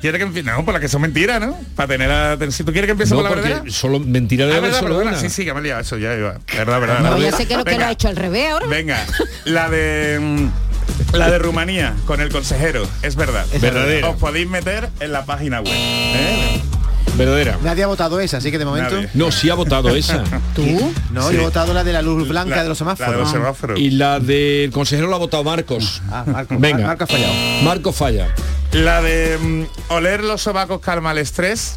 [0.00, 0.50] ¿Quiere que empiece?
[0.50, 1.58] No, por la que son mentiras, ¿no?
[1.76, 2.38] Para tener a...
[2.50, 3.70] Si tú quieres que empiece No, por la porque verdadera.
[3.74, 5.20] solo mentira de Ah, haber verdad, solo perdona, una.
[5.20, 6.38] Sí, sí, que me he liado eso ya iba.
[6.56, 6.98] Verdad, verdad.
[7.00, 7.30] No, verdad.
[7.30, 8.66] ya sé que lo que lo Venga, ha hecho al revés ahora.
[8.66, 9.04] Venga,
[9.44, 10.48] la de mm,
[11.12, 13.44] la de Rumanía con el consejero, es verdad.
[13.52, 14.10] Es verdadera.
[14.10, 15.72] Os podéis meter en la página web.
[15.74, 16.60] ¿eh?
[17.16, 17.58] Verdadera.
[17.62, 18.94] Nadie ha votado esa, así que de momento.
[18.94, 19.10] Nadie.
[19.14, 20.22] No, sí ha votado esa.
[20.54, 20.92] ¿Tú?
[21.10, 21.34] No, Sí.
[21.34, 23.20] yo he votado la de la luz blanca La- de los La de semáforos.
[23.20, 23.78] los semáforos.
[23.80, 26.00] Y la del consejero la ha votado Marcos.
[26.10, 26.86] Ah, Marco, Venga.
[26.86, 27.32] Marco ha fallado.
[27.62, 28.28] Marco falla.
[28.72, 31.76] La de mm, oler los sobacos calma el estrés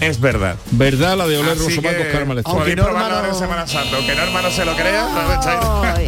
[0.00, 0.56] es verdad.
[0.72, 2.54] ¿Verdad la de oler los Así sobacos que karma el estrés?
[2.56, 3.96] Podéis Aunque no, probarlo ahora en hermano- Semana Santa.
[3.96, 5.96] Aunque no hermano se lo crea, ha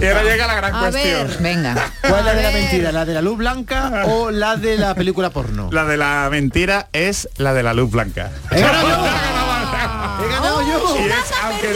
[0.00, 1.28] Y ahora llega la gran A cuestión.
[1.28, 1.90] ver, Venga.
[2.02, 2.92] ¿Cuál es la de la mentira?
[2.92, 5.68] ¿La de la luz blanca o la de la película porno?
[5.72, 8.30] La de la mentira es la de la luz blanca.
[8.50, 8.96] ¡He ganado yo!
[10.24, 10.96] ¡He ganado yo!
[11.00, 11.68] Y es, aunque,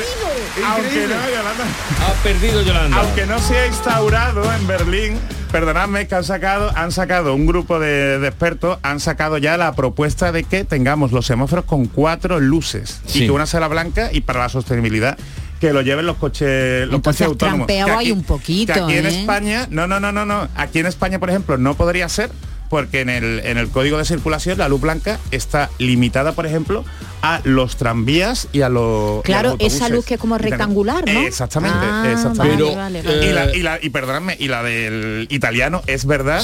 [0.66, 1.64] aunque no, Yolanda,
[2.08, 2.96] Ha perdido Yolanda.
[2.98, 7.78] aunque no se ha instaurado en Berlín, perdonadme que han sacado, han sacado un grupo
[7.80, 12.40] de, de expertos, han sacado ya la propuesta de que tengamos los semáforos con cuatro
[12.40, 13.24] luces Sí.
[13.24, 15.18] y que una sea la blanca y para la sostenibilidad
[15.60, 17.66] que lo lleven los coches los Entonces, coches autónomos.
[17.66, 19.20] Que hay un poquito, que aquí en ¿eh?
[19.20, 20.48] España, no, no, no, no, no.
[20.56, 22.30] Aquí en España, por ejemplo, no podría ser
[22.70, 26.84] porque en el, en el código de circulación la luz blanca está limitada, por ejemplo,
[27.20, 30.38] a los tranvías y a los y a Claro, los esa luz que es como
[30.38, 31.20] rectangular, ¿no?
[31.20, 32.56] Exactamente, Ah, exactamente.
[32.64, 33.26] Pero, vale, vale.
[33.26, 36.42] eh, y, la, y, la- y perdonadme, y la del italiano es verdad.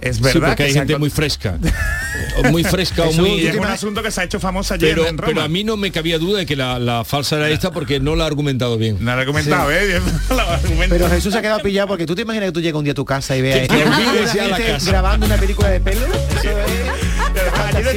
[0.00, 1.56] Es verdad Sí, porque hay se gente han muy fresca.
[2.36, 3.64] O muy fresca o Eso, y es muy...
[3.66, 5.32] un asunto que se ha hecho famoso ayer Pero, en Roma.
[5.32, 8.00] pero a mí no me cabía duda de que la, la falsa era esta porque
[8.00, 8.98] no la ha argumentado bien.
[9.00, 10.00] No lo he comentado, ¿eh?
[10.88, 12.92] Pero Jesús se ha quedado pillado porque tú te imaginas que tú llegas un día
[12.92, 14.90] a tu casa y veas Que te a olvides una ya la gente casa.
[14.90, 16.00] grabando una película de pelo.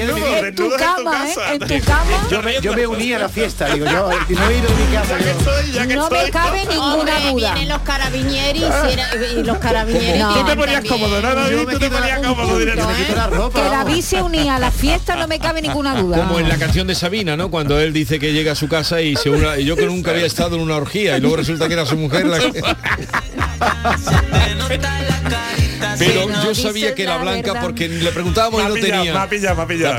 [0.05, 1.35] Desnudo, En tu cama, ¿eh?
[1.53, 2.11] En tu cama.
[2.29, 4.75] Yo me, yo me uní a la fiesta, digo yo, y no he ido de
[4.75, 5.17] mi casa.
[5.17, 6.23] Ya que yo- estoy, ya que No estoy.
[6.25, 7.53] me cabe ninguna Hombre, duda.
[7.53, 8.73] vienen los carabinieros
[9.35, 10.19] y, los carabinieros.
[10.19, 10.35] No.
[10.41, 11.57] Tú te ponías cómodo, ¿no, David?
[11.71, 13.63] Tú te ponías cómodo la ropa.
[13.63, 13.69] Que.
[13.69, 16.17] David se unía a la fiesta, no me cabe ninguna duda.
[16.17, 17.49] Como en la canción de Sabina, ¿no?
[17.49, 20.11] Cuando él dice que llega a su casa y se una, y yo que nunca
[20.11, 22.61] había estado en una orgía y luego resulta que era su mujer la que...
[25.97, 27.65] Pero no yo sabía que era la blanca verdad.
[27.65, 29.13] porque le preguntábamos y no tenía.
[29.13, 29.97] me ha pillado, me ha pillado.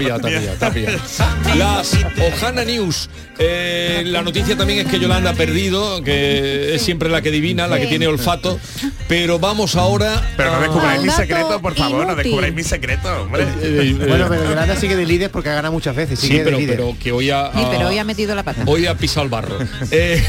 [1.56, 1.96] Las
[2.32, 3.08] Ojana News.
[3.40, 7.66] Eh, la noticia también es que Yolanda ha perdido, que es siempre la que divina,
[7.68, 8.58] la que tiene olfato.
[9.06, 10.22] Pero vamos ahora.
[10.36, 13.44] Pero no descubráis mi secreto, por favor, no descubráis mi secreto, hombre.
[13.44, 16.18] Eh, eh, Bueno, pero Yolanda sigue de líder porque ha ganado muchas veces.
[16.18, 16.76] sí, de pero, líder.
[16.76, 18.62] pero que hoy ha, Sí, pero hoy ha metido la pata.
[18.66, 19.58] hoy ha pisado el barro.
[19.90, 20.22] Eh,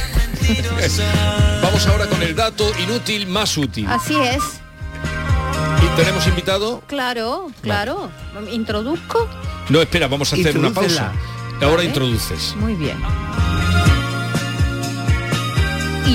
[1.61, 3.85] vamos ahora con el dato inútil más útil.
[3.87, 4.43] Así es.
[5.95, 6.81] Tenemos invitado.
[6.87, 8.09] Claro, claro.
[8.51, 9.27] Introduzco.
[9.69, 11.11] No, espera, vamos a hacer una pausa.
[11.61, 11.85] Ahora Vale.
[11.89, 12.55] introduces.
[12.57, 12.97] Muy bien.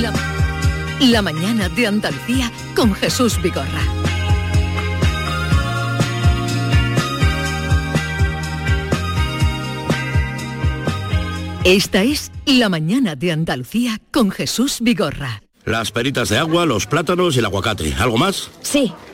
[0.01, 0.13] La,
[1.01, 3.83] la mañana de Andalucía con Jesús Vigorra.
[11.65, 15.43] Esta es La mañana de Andalucía con Jesús Vigorra.
[15.65, 17.95] Las peritas de agua, los plátanos y el aguacate.
[17.99, 18.51] ¿Algo más?
[18.61, 18.93] Sí,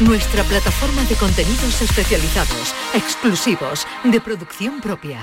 [0.00, 5.20] nuestra plataforma de contenidos especializados, exclusivos, de producción propia.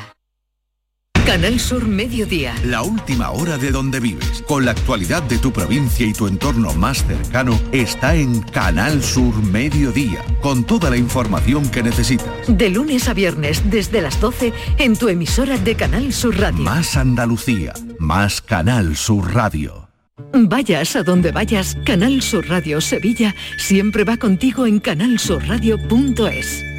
[1.25, 2.53] Canal Sur Mediodía.
[2.63, 6.71] La última hora de donde vives, con la actualidad de tu provincia y tu entorno
[6.75, 12.29] más cercano, está en Canal Sur Mediodía, con toda la información que necesitas.
[12.47, 16.63] De lunes a viernes desde las 12 en tu emisora de Canal Sur Radio.
[16.63, 19.84] Más Andalucía, más Canal Sur Radio.
[20.17, 26.74] Vayas a donde vayas, Canal Sur Radio Sevilla siempre va contigo en canalsurradio.es.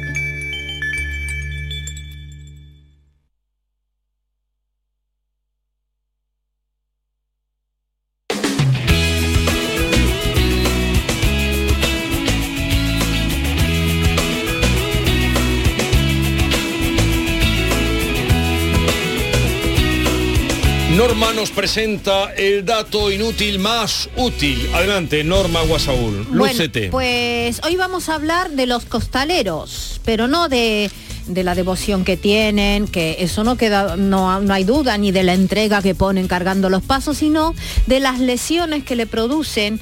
[21.77, 24.67] presenta el dato inútil más útil.
[24.73, 26.89] Adelante, Norma Guasaúl, lúcete.
[26.89, 30.89] Bueno, pues hoy vamos a hablar de los costaleros, pero no de,
[31.27, 35.21] de la devoción que tienen, que eso no queda, no, no hay duda, ni de
[35.21, 37.53] la entrega que ponen cargando los pasos, sino
[37.85, 39.79] de las lesiones que le producen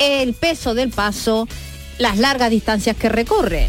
[0.00, 1.46] el peso del paso,
[1.98, 3.68] las largas distancias que recorren.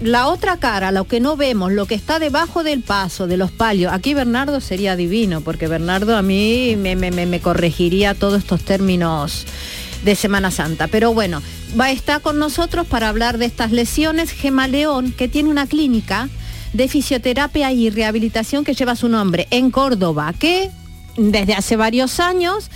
[0.00, 3.50] La otra cara, lo que no vemos, lo que está debajo del paso, de los
[3.50, 3.92] palios.
[3.92, 9.46] Aquí Bernardo sería divino, porque Bernardo a mí me- me corregiría todos estos términos
[10.04, 10.86] de Semana Santa.
[10.86, 11.42] Pero bueno,
[11.78, 15.66] va a estar con nosotros para hablar de estas lesiones Gema León, que tiene una
[15.66, 16.28] clínica
[16.72, 20.70] de fisioterapia y rehabilitación que lleva su nombre en Córdoba, que
[21.16, 22.70] desde hace varios años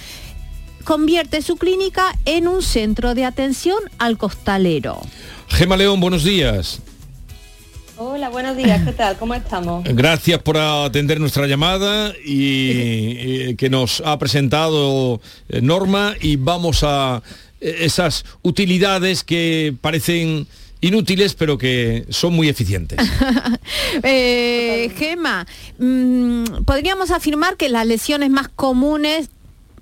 [0.83, 5.01] convierte su clínica en un centro de atención al costalero.
[5.49, 6.81] Gema León, buenos días.
[7.99, 9.17] Hola, buenos días, ¿qué tal?
[9.17, 9.85] ¿Cómo estamos?
[9.85, 17.23] Gracias por atender nuestra llamada y que nos ha presentado eh, Norma y vamos a
[17.61, 20.49] eh, esas utilidades que parecen
[20.81, 22.99] inútiles pero que son muy eficientes.
[24.03, 25.47] Eh, Gema,
[25.79, 29.29] mm, podríamos afirmar que las lesiones más comunes,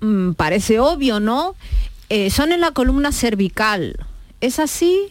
[0.01, 1.55] mm, parece obvio, ¿no?
[2.09, 3.95] Eh, son en la columna cervical.
[4.41, 5.09] ¿Es así?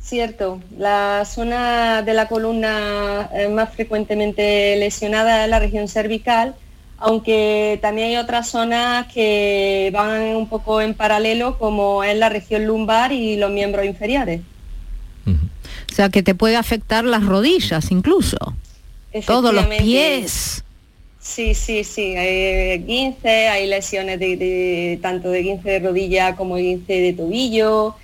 [0.00, 6.56] Cierto, la zona de la columna eh, más frecuentemente lesionada es la región cervical,
[6.98, 12.66] aunque también hay otras zonas que van un poco en paralelo, como es la región
[12.66, 14.40] lumbar y los miembros inferiores.
[15.26, 18.38] O sea, que te puede afectar las rodillas incluso.
[19.26, 20.64] Todos los pies.
[21.22, 24.18] Sí, sí, sí, hay guince, hay lesiones
[25.00, 27.94] tanto de guince de rodilla como de guince de tobillo.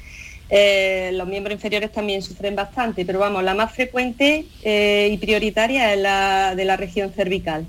[0.49, 5.93] Eh, los miembros inferiores también sufren bastante, pero vamos, la más frecuente eh, y prioritaria
[5.93, 7.67] es la de la región cervical.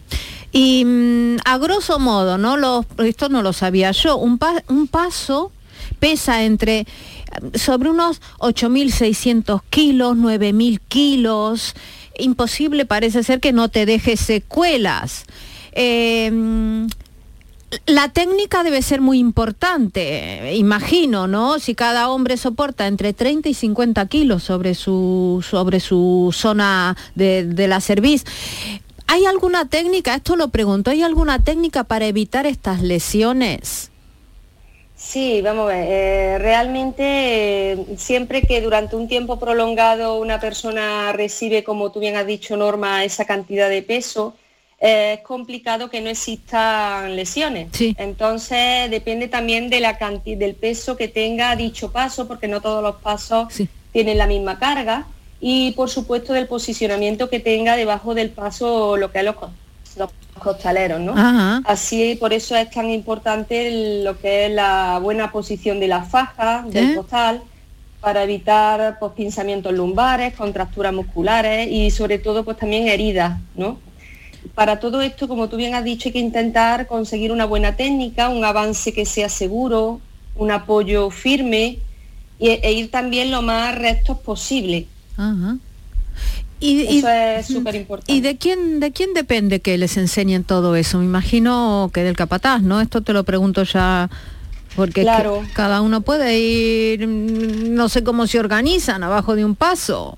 [0.51, 2.85] Y mm, a grosso modo, ¿no?
[2.99, 5.51] Esto no lo sabía yo, un, un paso
[5.99, 6.85] pesa entre eh,
[7.55, 11.75] sobre unos 8.600 kilos, 9.000 kilos.
[12.19, 15.25] Imposible parece ser que no te deje secuelas.
[15.75, 16.87] Mm,
[17.85, 21.59] la técnica debe ser muy importante, imagino, ¿no?
[21.59, 27.45] Si cada hombre soporta entre 30 y 50 kilos sobre su, sobre su zona de,
[27.45, 28.25] de la cerviz.
[29.05, 33.91] ¿Hay alguna técnica, esto lo pregunto, ¿hay alguna técnica para evitar estas lesiones?
[34.99, 37.03] Sí, vamos a ver, eh, realmente
[37.71, 42.57] eh, siempre que durante un tiempo prolongado una persona recibe, como tú bien has dicho,
[42.57, 44.35] Norma, esa cantidad de peso,
[44.81, 47.69] eh, es complicado que no existan lesiones.
[47.97, 52.83] Entonces depende también de la cantidad, del peso que tenga dicho paso, porque no todos
[52.83, 53.47] los pasos
[53.93, 55.07] tienen la misma carga,
[55.39, 59.37] y por supuesto del posicionamiento que tenga debajo del paso lo que es los,
[59.97, 61.13] los costaleros, ¿no?
[61.13, 61.61] Ajá.
[61.65, 66.65] Así, por eso es tan importante lo que es la buena posición de la faja,
[66.67, 66.95] del ¿Eh?
[66.95, 67.41] costal,
[67.99, 73.77] para evitar pues, pinzamientos lumbares, contracturas musculares y sobre todo pues también heridas, ¿no?
[74.55, 78.29] Para todo esto, como tú bien has dicho, hay que intentar conseguir una buena técnica,
[78.29, 79.99] un avance que sea seguro,
[80.35, 81.79] un apoyo firme
[82.39, 84.87] y- e ir también lo más rectos posible.
[85.17, 85.57] Ajá.
[86.59, 88.11] Y, y- Eso es súper importante.
[88.11, 90.97] ¿Y de quién, de quién depende que les enseñen todo eso?
[90.99, 92.81] Me imagino que del capataz, ¿no?
[92.81, 94.09] Esto te lo pregunto ya
[94.75, 95.41] porque es que Claro.
[95.53, 100.17] cada uno puede ir, mm, no sé cómo se organizan abajo de un paso.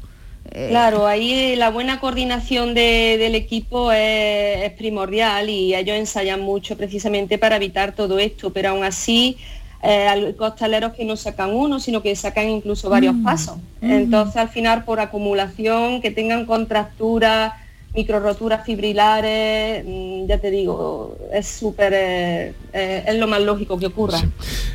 [0.51, 6.41] Eh, Claro, ahí la buena coordinación de- del equipo es, es primordial y ellos ensayan
[6.41, 9.38] mucho precisamente para evitar todo esto, pero aún así
[9.84, 13.24] eh, costaleros que no sacan uno, sino que sacan incluso varios Mm.
[13.24, 13.58] pasos.
[13.82, 13.91] Mm.
[13.91, 17.54] Entonces al final por acumulación, que tengan contracturas,
[17.93, 23.88] microroturas fibrilares, mm, ya te digo, es súper, eh, eh, es lo más lógico que
[23.88, 24.21] ocurra.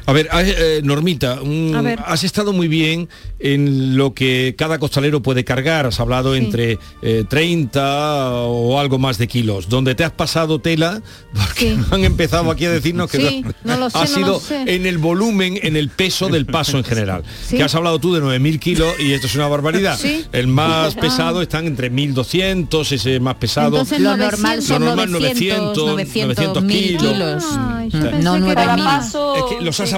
[0.04, 1.98] A ver, eh, Normita, un- A ver.
[2.04, 5.86] has estado muy bien en lo que cada costalero puede cargar.
[5.86, 9.68] Has hablado entre eh, 30 o algo más de kilos.
[9.68, 11.02] Donde te has pasado tela,
[11.32, 14.40] porque han empezado aquí a decirnos que Sí, no lo sé, ha no sido lo
[14.40, 14.62] sé.
[14.74, 17.22] en el volumen, en el peso del paso en general.
[17.46, 17.56] Sí.
[17.56, 19.98] Que has hablado tú de 9.000 kilos y esto es una barbaridad.
[19.98, 20.24] Sí.
[20.32, 21.00] El más Ah.
[21.00, 23.68] pesado están entre 1.200, más pesado.
[23.68, 24.38] Entonces, Lo 900.
[24.40, 27.44] normal son Lo normal 900, 900 1000 kilos.
[27.58, 28.02] Ay, yo Mm.
[28.02, 28.54] pensé No que 9000.
[28.54, 29.90] Cada paso, Es que los has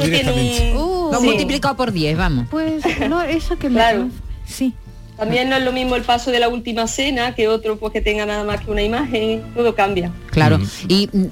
[0.00, 0.74] tiene directamente.
[0.76, 1.26] un- Lo Sí.
[1.26, 2.46] multiplicado por 10, vamos.
[2.50, 3.76] Pues no, eso que me...
[3.76, 4.08] Claro.
[4.46, 4.74] Sí.
[5.16, 8.00] También no es lo mismo el paso de la última cena que otro pues que
[8.00, 10.12] tenga nada más que una imagen, todo cambia.
[10.30, 10.60] Claro.
[10.86, 11.24] Y mm,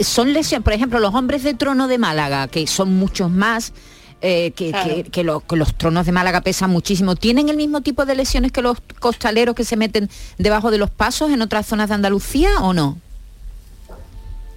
[0.00, 3.72] son lesiones, por ejemplo, los hombres de trono de Málaga, que son muchos más,
[4.22, 4.94] eh, que, Claro.
[4.94, 8.14] que- que lo- que los tronos de Málaga pesan muchísimo, ¿tienen el mismo tipo de
[8.14, 11.94] lesiones que los costaleros que se meten debajo de los pasos en otras zonas de
[11.94, 12.98] Andalucía o no?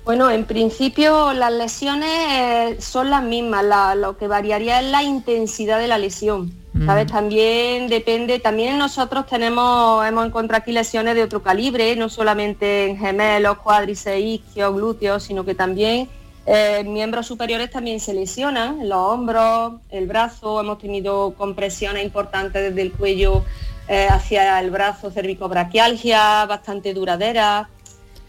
[0.05, 5.01] Bueno, en principio las lesiones eh, son las mismas, la- lo que variaría es la
[5.01, 6.51] intensidad de la lesión.
[6.87, 7.05] ¿Sabes?
[7.05, 12.97] También depende, también nosotros tenemos, hemos encontrado aquí lesiones de otro calibre, no solamente en
[12.97, 16.09] gemelos, cuádriceps, isquios, glúteos, sino que también
[16.45, 22.81] eh, miembros superiores también se lesionan, los hombros, el brazo, hemos tenido compresiones importantes desde
[22.81, 23.43] el cuello
[23.87, 27.69] eh, hacia el brazo, cervicobraquialgia, bastante duradera,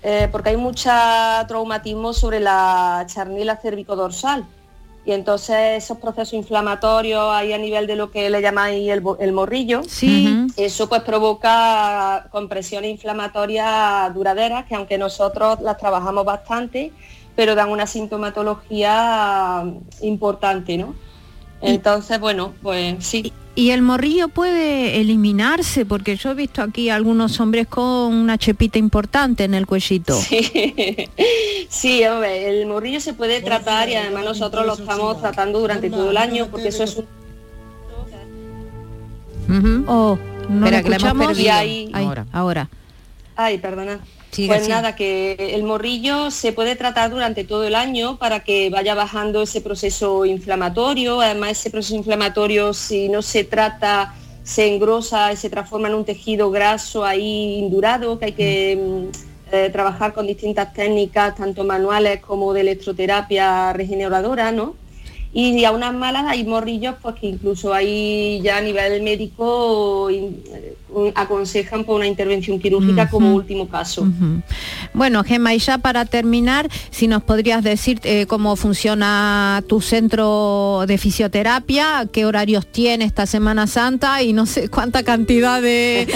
[0.02, 4.44] eh, porque hay mucha traumatismo sobre la charnila cervicodorsal.
[5.06, 9.82] Y entonces esos procesos inflamatorios ahí a nivel de lo que le llamáis el morrillo,
[9.86, 10.46] Sí.
[10.56, 16.90] eso pues provoca compresiones inflamatorias duraderas, que aunque nosotros las trabajamos bastante,
[17.36, 19.64] pero dan una sintomatología
[20.02, 20.94] importante, ¿no?
[21.60, 23.32] Entonces, bueno, pues sí.
[23.56, 28.78] Y el morrillo puede eliminarse, porque yo he visto aquí algunos hombres con una chepita
[28.80, 30.14] importante en el cuellito.
[30.20, 30.50] Sí,
[31.68, 36.10] sí, hombre, el morrillo se puede tratar y además nosotros lo estamos tratando durante todo
[36.10, 37.06] el año porque eso es un
[39.86, 40.18] Oh,
[40.48, 41.26] no Espera, lo que la hemos escuchamos.
[41.28, 41.44] perdido.
[41.46, 42.26] Y ahí- Ahí, Ahora.
[42.32, 42.68] ahora.
[43.36, 44.00] Ay, perdona.
[44.34, 44.74] Sigue, pues sigue.
[44.74, 49.42] nada, que el morrillo se puede tratar durante todo el año para que vaya bajando
[49.42, 51.20] ese proceso inflamatorio.
[51.20, 56.04] Además, ese proceso inflamatorio, si no se trata, se engrosa y se transforma en un
[56.04, 62.20] tejido graso ahí indurado, que hay que mm, eh, trabajar con distintas técnicas, tanto manuales
[62.20, 64.74] como de electroterapia regeneradora, ¿no?
[65.36, 70.32] Y a unas malas hay morrillos pues que incluso ahí ya a nivel médico eh,
[71.16, 74.06] aconsejan por una intervención quirúrgica como último caso.
[74.92, 80.84] Bueno, Gemma, y ya para terminar, si nos podrías decir eh, cómo funciona tu centro
[80.86, 86.06] de fisioterapia, qué horarios tiene esta Semana Santa y no sé cuánta cantidad de,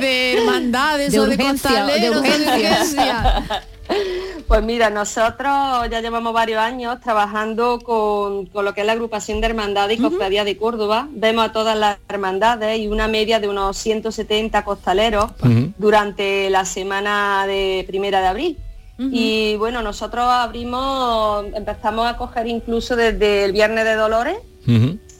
[0.00, 3.73] de hermandades De o de urgencia, de costaleros o de.
[4.46, 9.40] Pues mira, nosotros ya llevamos varios años trabajando con, con lo que es la agrupación
[9.40, 11.08] de hermandades y cofradías de Córdoba.
[11.12, 15.30] Vemos a todas las hermandades y una media de unos 170 costaleros
[15.78, 18.58] durante la semana de primera de abril.
[18.98, 24.36] Y bueno, nosotros abrimos, empezamos a coger incluso desde el Viernes de Dolores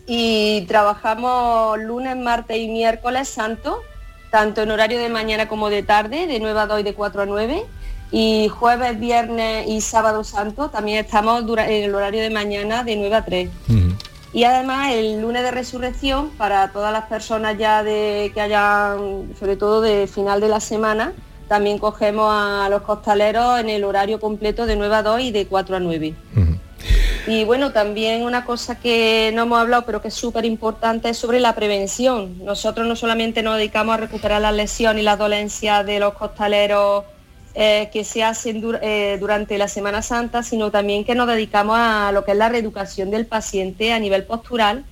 [0.07, 3.81] y trabajamos lunes, martes y miércoles santo,
[4.31, 7.23] tanto en horario de mañana como de tarde, de 9 a 2 y de 4
[7.23, 7.65] a 9.
[8.17, 13.13] Y jueves, viernes y sábado santo también estamos en el horario de mañana de 9
[13.13, 13.51] a 3.
[14.33, 19.57] Y además el lunes de resurrección para todas las personas ya de que hayan, sobre
[19.57, 21.13] todo de final de la semana,
[21.49, 25.49] también cogemos a los costaleros en el horario completo de 9 a 2 y de
[25.49, 26.15] 4 a 9.
[27.27, 31.17] Y bueno, también una cosa que no hemos hablado, pero que es súper importante, es
[31.17, 32.45] sobre la prevención.
[32.45, 37.07] Nosotros no solamente nos dedicamos a recuperar las lesiones y las dolencias de los costaleros
[37.55, 42.11] eh, que se hacen eh, durante la Semana Santa, sino también que nos dedicamos a
[42.13, 44.85] lo que es la reeducación del paciente a nivel postural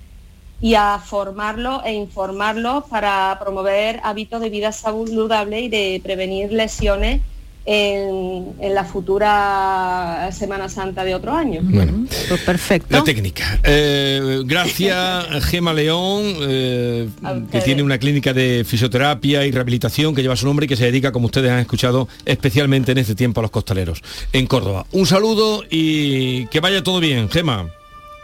[0.61, 7.21] y a formarlo e informarlo para promover hábitos de vida saludable y de prevenir lesiones
[7.65, 11.61] en, en la futura Semana Santa de otro año.
[11.63, 12.89] Bueno, Pues perfecto.
[12.97, 13.61] la técnica.
[13.65, 17.09] Eh, gracias, Gema León, eh,
[17.51, 20.85] que tiene una clínica de fisioterapia y rehabilitación que lleva su nombre y que se
[20.85, 24.03] dedica, como ustedes han escuchado, especialmente en este tiempo a los costaleros,
[24.33, 24.87] en Córdoba.
[24.93, 27.69] Un saludo y que vaya todo bien, Gema.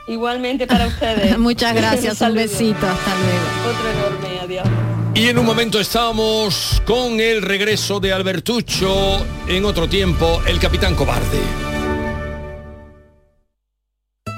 [0.09, 1.39] Igualmente para ustedes.
[1.49, 2.41] Muchas gracias, un saludo.
[2.43, 3.77] besito, hasta luego.
[3.77, 4.69] Otro enorme, adiós.
[5.15, 10.95] Y en un momento estamos con el regreso de Albertucho, en otro tiempo, el capitán
[10.95, 11.68] cobarde.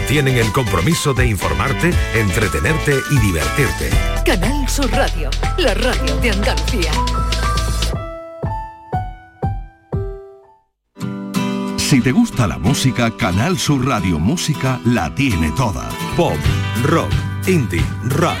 [0.00, 3.90] tienen el compromiso de informarte, entretenerte y divertirte.
[4.24, 6.90] Canal Sur Radio, la radio de Andalucía.
[11.76, 15.88] Si te gusta la música, Canal Sur Radio Música la tiene toda.
[16.16, 16.36] Pop,
[16.82, 17.12] rock,
[17.46, 18.40] indie, rock,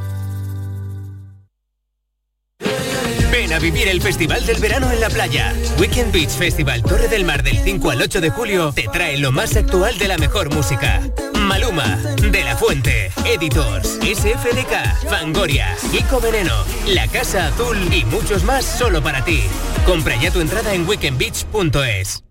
[3.61, 5.53] Vivir el Festival del Verano en la playa.
[5.77, 9.31] Weekend Beach Festival Torre del Mar del 5 al 8 de julio te trae lo
[9.31, 11.01] más actual de la mejor música.
[11.39, 11.97] Maluma,
[12.31, 16.55] De La Fuente, Editors, SFDK, Fangoria, Kiko Veneno,
[16.87, 19.43] La Casa Azul y muchos más solo para ti.
[19.85, 22.30] Compra ya tu entrada en weekendbeach.es.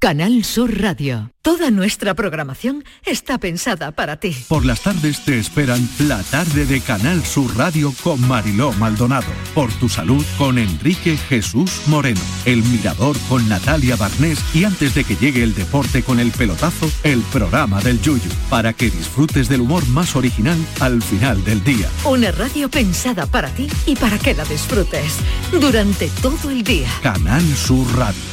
[0.00, 1.30] Canal Sur Radio.
[1.42, 4.34] Toda nuestra programación está pensada para ti.
[4.48, 9.30] Por las tardes te esperan la tarde de Canal Sur Radio con Mariló Maldonado.
[9.54, 12.20] Por tu salud con Enrique Jesús Moreno.
[12.46, 16.90] El Mirador con Natalia Barnés y antes de que llegue el deporte con el pelotazo,
[17.02, 18.30] el programa del Yuyu.
[18.48, 21.90] Para que disfrutes del humor más original al final del día.
[22.06, 25.18] Una radio pensada para ti y para que la disfrutes
[25.52, 26.88] durante todo el día.
[27.02, 28.29] Canal Sur Radio.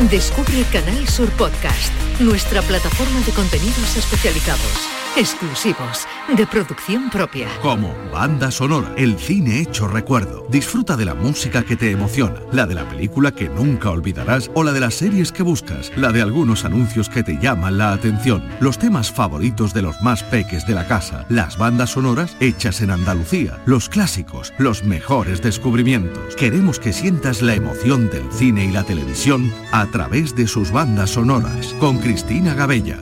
[0.00, 7.46] Descubre Canal Sur Podcast, nuestra plataforma de contenidos especializados, exclusivos, de producción propia.
[7.60, 10.46] Como banda sonora, el cine hecho recuerdo.
[10.48, 14.64] Disfruta de la música que te emociona, la de la película que nunca olvidarás o
[14.64, 18.48] la de las series que buscas, la de algunos anuncios que te llaman la atención,
[18.60, 22.90] los temas favoritos de los más peques de la casa, las bandas sonoras hechas en
[22.90, 26.34] Andalucía, los clásicos, los mejores descubrimientos.
[26.36, 31.10] Queremos que sientas la emoción del cine y la televisión a través de sus bandas
[31.10, 31.74] sonoras.
[31.80, 32.98] Con Cristina Gabella.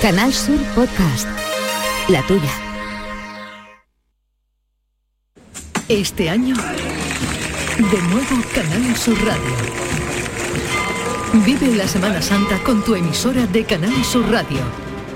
[0.00, 1.28] Canal Sur Podcast.
[2.08, 2.50] La tuya.
[5.88, 9.82] Este año, de nuevo Canal Sur Radio.
[11.44, 14.60] Vive la Semana Santa con tu emisora de Canal Sur Radio.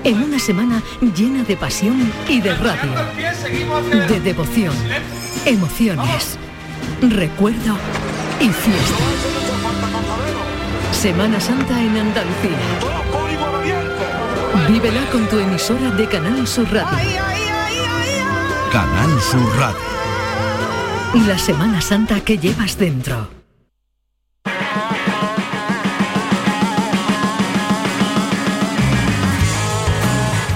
[0.03, 0.81] En una semana
[1.15, 2.91] llena de pasión y de radio.
[4.07, 4.73] De devoción,
[5.45, 6.37] emociones,
[7.01, 7.77] recuerdo
[8.39, 9.46] y fiesta.
[10.91, 12.57] Semana Santa en Andalucía.
[14.67, 17.21] Vívela con tu emisora de Canal Sur Radio.
[18.71, 21.25] Canal Sur Radio.
[21.27, 23.29] La Semana Santa que llevas dentro.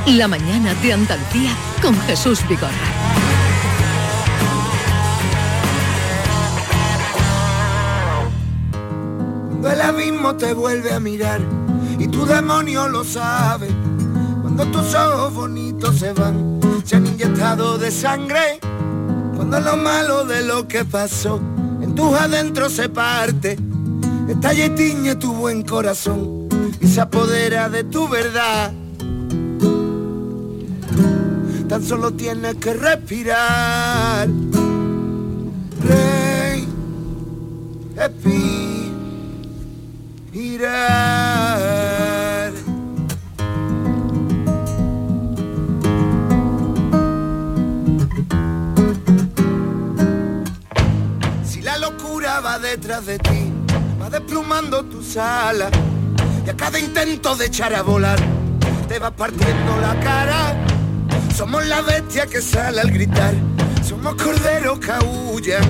[0.08, 1.52] La mañana de Andalucía
[1.82, 3.01] con Jesús Vigorra.
[9.64, 11.40] El abismo te vuelve a mirar
[11.98, 13.68] y tu demonio lo sabe.
[14.42, 18.60] Cuando tus ojos bonitos se van, se han inyectado de sangre.
[19.36, 21.40] Cuando lo malo de lo que pasó
[21.82, 23.58] en tus adentros se parte.
[24.28, 26.48] Estalla y tiñe tu buen corazón
[26.80, 28.74] y se apodera de tu verdad.
[31.68, 34.28] Tan solo tienes que respirar.
[35.84, 36.68] Rey,
[40.32, 41.42] respirar.
[51.44, 53.52] Si la locura va detrás de ti,
[54.02, 55.72] va desplumando tus alas
[56.46, 58.20] y a cada intento de echar a volar
[58.88, 60.56] te va partiendo la cara.
[61.36, 63.34] Somos la bestia que sale al gritar,
[63.88, 65.64] somos corderos que aullan,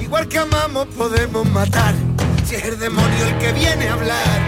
[0.00, 1.94] igual que amamos podemos matar,
[2.48, 4.40] si es el demonio el que viene a hablar.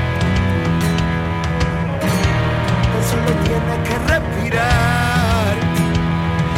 [2.88, 5.54] Tan solo tiene que respirar,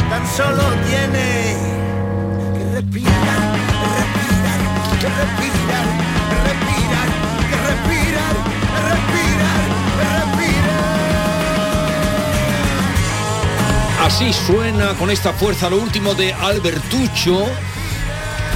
[0.09, 1.27] tan solo tiene
[2.53, 3.59] que respirar,
[3.99, 4.59] respirar,
[5.01, 5.85] que respirar,
[6.47, 7.09] respirar,
[7.49, 8.35] que respirar,
[8.87, 9.63] respirar,
[9.99, 10.85] respirar.
[14.05, 17.45] Así suena con esta fuerza lo último de Albertucho,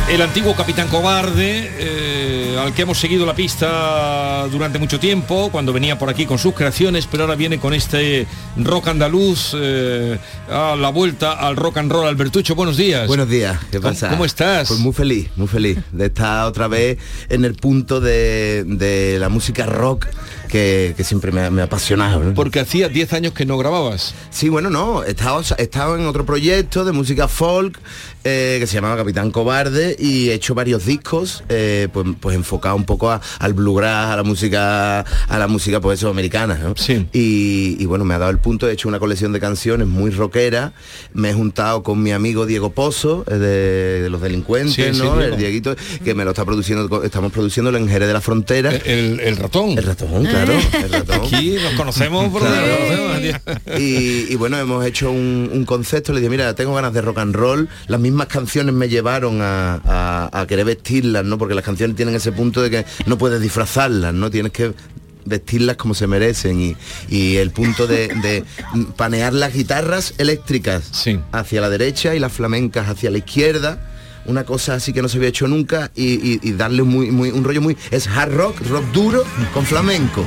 [0.10, 5.74] el antiguo capitán cobarde, eh, al que hemos seguido la pista durante mucho tiempo, cuando
[5.74, 10.18] venía por aquí con sus creaciones, pero ahora viene con este rock andaluz, eh,
[10.50, 12.08] a la vuelta al rock and roll.
[12.08, 13.06] Albertucho, buenos días.
[13.06, 14.10] Buenos días, ¿qué ¿Cómo- pasa?
[14.10, 14.70] cómo estás?
[14.70, 16.98] Pues muy feliz, muy feliz de estar otra vez
[17.28, 20.08] en el punto de, de la música rock
[20.48, 21.68] que, que siempre me, ha- me.
[21.68, 22.34] ¿no?
[22.34, 24.14] Porque hacía 10 años que no grababas.
[24.30, 27.78] Sí, bueno, no, he estado, he estado en otro proyecto de música folk
[28.24, 32.76] eh, que se llamaba Capitán Cobarde y he hecho varios discos, eh, pues, pues enfocado
[32.76, 36.74] un poco a- al bluegrass, a la música, a la música pues eso, americana, ¿no?
[37.14, 40.12] Y, y bueno, me ha dado el punto, he hecho una colección de canciones muy
[40.12, 40.74] rockera,
[41.14, 45.00] me he juntado con mi amigo Diego Pozo, eh, de, de los delincuentes, Sí, sí,
[45.02, 45.22] ¿no?
[45.22, 48.72] El Dieguito, que me lo está produciendo, estamos produciendo en Jerez de la Frontera.
[48.86, 49.72] El, el ratón.
[49.78, 50.37] El ratón, claro.
[50.42, 51.22] El ratón.
[51.26, 53.80] Aquí nos conocemos por Claro.
[53.80, 57.20] y, y bueno, hemos hecho un, un concepto, le dije, mira, tengo ganas de rock
[57.20, 61.38] and roll, las mismas canciones me llevaron a, a- a querer vestirlas, ¿no?
[61.38, 64.30] Porque las canciones tienen ese punto de que no puedes disfrazarlas, ¿no?
[64.30, 64.74] Tienes que
[65.26, 66.76] vestirlas como se merecen y,
[67.10, 68.46] y el punto de, de
[68.96, 70.90] panear las guitarras eléctricas
[71.34, 73.80] hacia la derecha y las flamencas hacia la izquierda
[74.28, 77.62] una cosa así que no se había hecho nunca y, darle muy, muy, un rollo
[77.62, 79.24] muy es hard rock rock duro
[79.54, 80.26] con flamenco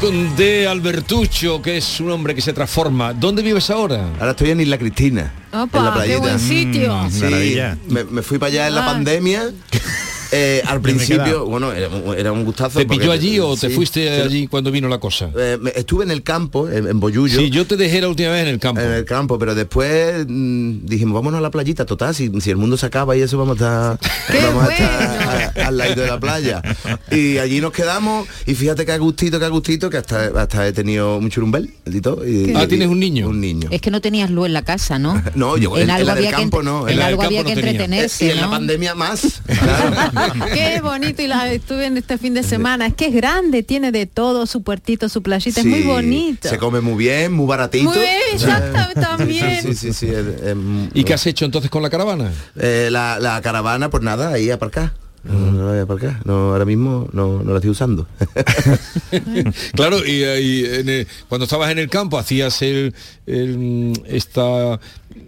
[0.00, 3.12] rock de Albertucho, que es un hombre que se transforma.
[3.12, 4.08] ¿Dónde vives ahora?
[4.18, 5.32] Ahora estoy en Isla Cristina.
[5.52, 6.18] Opa, en la qué playita.
[6.18, 6.96] buen sitio.
[6.96, 7.78] Mm, sí, maravilla.
[7.88, 8.86] me, me fui para allá en la Ah.
[8.92, 9.42] pandemia.
[10.34, 12.78] Eh, al principio, bueno, era, era un gustazo.
[12.78, 14.20] ¿Te pilló allí o te sí, fuiste sí.
[14.22, 15.30] allí cuando vino la cosa?
[15.36, 17.38] Eh, estuve en el campo, en, en Boyullo.
[17.38, 18.80] Sí, yo te dejé la última vez en el campo.
[18.80, 22.56] En el campo, pero después mm, dijimos, vámonos a la playita, total, si, si el
[22.56, 26.06] mundo se acaba y eso vamos a estar, vamos a estar a- al lado de
[26.06, 26.62] la playa.
[27.10, 30.66] Y allí nos quedamos y fíjate que a gustito, que a gustito, que hasta, hasta
[30.66, 32.26] he tenido un churumbel y todo.
[32.26, 33.28] y- Ah, y- ¿tienes un niño?
[33.28, 33.68] Un niño.
[33.70, 35.22] Es que no tenías luz en la casa, ¿no?
[35.34, 36.88] No, yo en en, algo la del que campo no.
[36.88, 39.42] en algo había que entretenerse, Y en la pandemia más.
[39.46, 40.21] claro.
[40.54, 42.86] Qué bonito y la estuve en este fin de semana.
[42.86, 46.48] Es que es grande, tiene de todo, su puertito, su playita, es muy bonito.
[46.48, 47.90] Se come muy bien, muy baratito.
[47.90, 49.62] Muy bien, también.
[49.62, 49.92] Sí, sí, sí.
[49.92, 50.56] sí, es- es-
[50.94, 52.30] ¿Y qué has hecho entonces con la caravana?
[52.56, 54.92] Eh, la, la caravana, pues nada, ahí aparcar.
[55.24, 56.20] No, no la voy a aparcar.
[56.24, 58.08] No, ahora mismo no, no la estoy usando.
[59.74, 62.94] claro, y, y en el- cuando estabas en el campo hacías el,
[63.26, 64.80] el, esta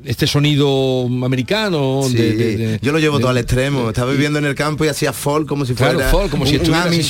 [0.04, 2.02] este sonido americano.
[2.08, 3.88] Sí, de- de- de- yo lo llevo de- todo al extremo.
[3.88, 6.56] Estaba viviendo en el campo y hacía folk como si Claro, fuera folk, como si
[6.56, 7.04] un- country.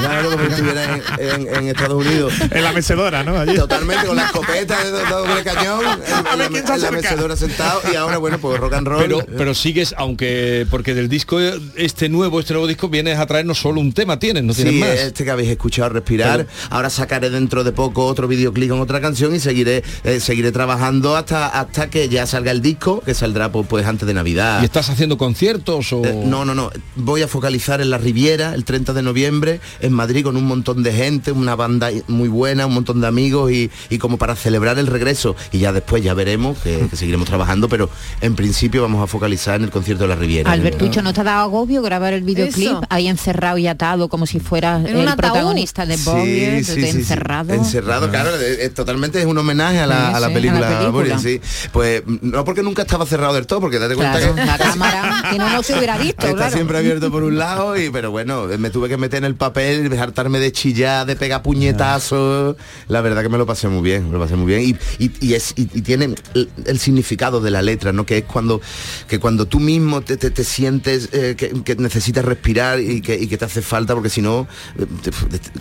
[0.00, 1.02] Claro, como si estuviera en,
[1.46, 2.32] en- en Estados Unidos.
[2.50, 3.36] En la mecedora, ¿no?
[3.38, 3.54] Allí.
[3.56, 8.38] Totalmente con la escopeta de doble cañón, en, en la, mecedora sentado y ahora bueno
[8.38, 9.02] pues rock and roll.
[9.02, 11.38] Pero, pero sigues, aunque porque del disco
[11.76, 14.80] este nuevo, este nuevo disco vienes a traernos solo un tema, tienes, no tienes Sí,
[14.80, 14.90] más.
[14.90, 16.46] este que habéis escuchado respirar.
[16.70, 21.16] Ahora sacaré dentro de poco otro videoclip con otra canción y seguiré eh, seguiré trabajando
[21.16, 24.60] hasta hasta que ya salga el disco, que saldrá pues, pues antes de Navidad.
[24.62, 26.04] ¿Y estás haciendo conciertos o...?
[26.04, 26.70] Eh, no, no, no.
[26.96, 30.82] Voy a focalizar en la Riviera el 30 de noviembre en Madrid con un montón
[30.82, 34.78] de gente, una banda muy buena, un montón de amigos y, y como para celebrar
[34.78, 35.36] el regreso.
[35.52, 37.90] Y ya después ya veremos que, que seguiremos trabajando, pero
[38.20, 40.50] en principio vamos a focalizar en el concierto de la Riviera.
[40.50, 42.80] Albertucho, ¿no te ha dado agobio grabar el videoclip Eso.
[42.88, 45.16] ahí encerrado y atado como si fuera En un el ataúd.
[45.32, 46.88] protagonista de Bowie, Sí, sí, sí, sí.
[46.98, 47.52] encerrado?
[47.54, 50.28] Encerrado, claro, es- es totalmente es un homenaje a la, Sí, a la sí, a
[50.28, 50.90] la película, película.
[50.90, 51.40] Boris,
[52.06, 55.38] no porque nunca estaba cerrado del todo, porque date cuenta Claro, que la cámara, que
[55.38, 56.54] no, no se hubiera visto, Está claro.
[56.54, 59.92] siempre abierto por un lado y pero bueno, me tuve que meter en el papel,
[59.98, 62.56] hartarme de chillar, de pegar puñetazos.
[62.88, 64.62] La verdad que me lo pasé muy bien, me lo pasé muy bien.
[64.98, 68.04] Y, y- y es, y, tiene el, el significado de la letra, ¿no?
[68.06, 68.60] Que es cuando,
[69.08, 73.16] que cuando tú mismo te, te- te sientes eh, que, que necesitas respirar y que,
[73.16, 74.46] y que te hace falta, porque si no,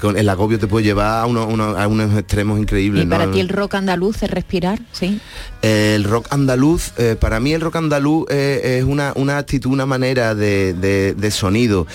[0.01, 3.03] con el agobio te puede llevar a, uno- uno- a unos extremos increíbles.
[3.03, 3.11] Y ¿no?
[3.17, 5.19] para ti el rock andaluz es respirar, ¿sí?
[5.61, 9.85] El rock andaluz, eh, para mí el rock andaluz eh, es una, una actitud, una
[9.85, 11.87] manera de, de- de sonido.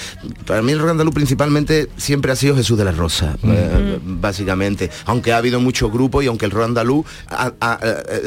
[0.47, 4.91] Para mí el rock andaluz principalmente siempre ha sido Jesús de la Rosa, eh, básicamente.
[5.07, 7.79] Aunque ha habido muchos grupos y aunque el rock andaluz a- a-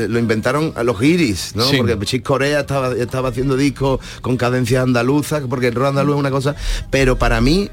[0.08, 1.64] lo inventaron a los guiris, ¿no?
[1.64, 1.78] Sí.
[1.78, 6.20] Porque Chick Corea estaba, estaba haciendo discos con cadencias andaluzas, porque el rock andaluz es
[6.20, 6.56] una cosa,
[6.90, 7.70] pero para mí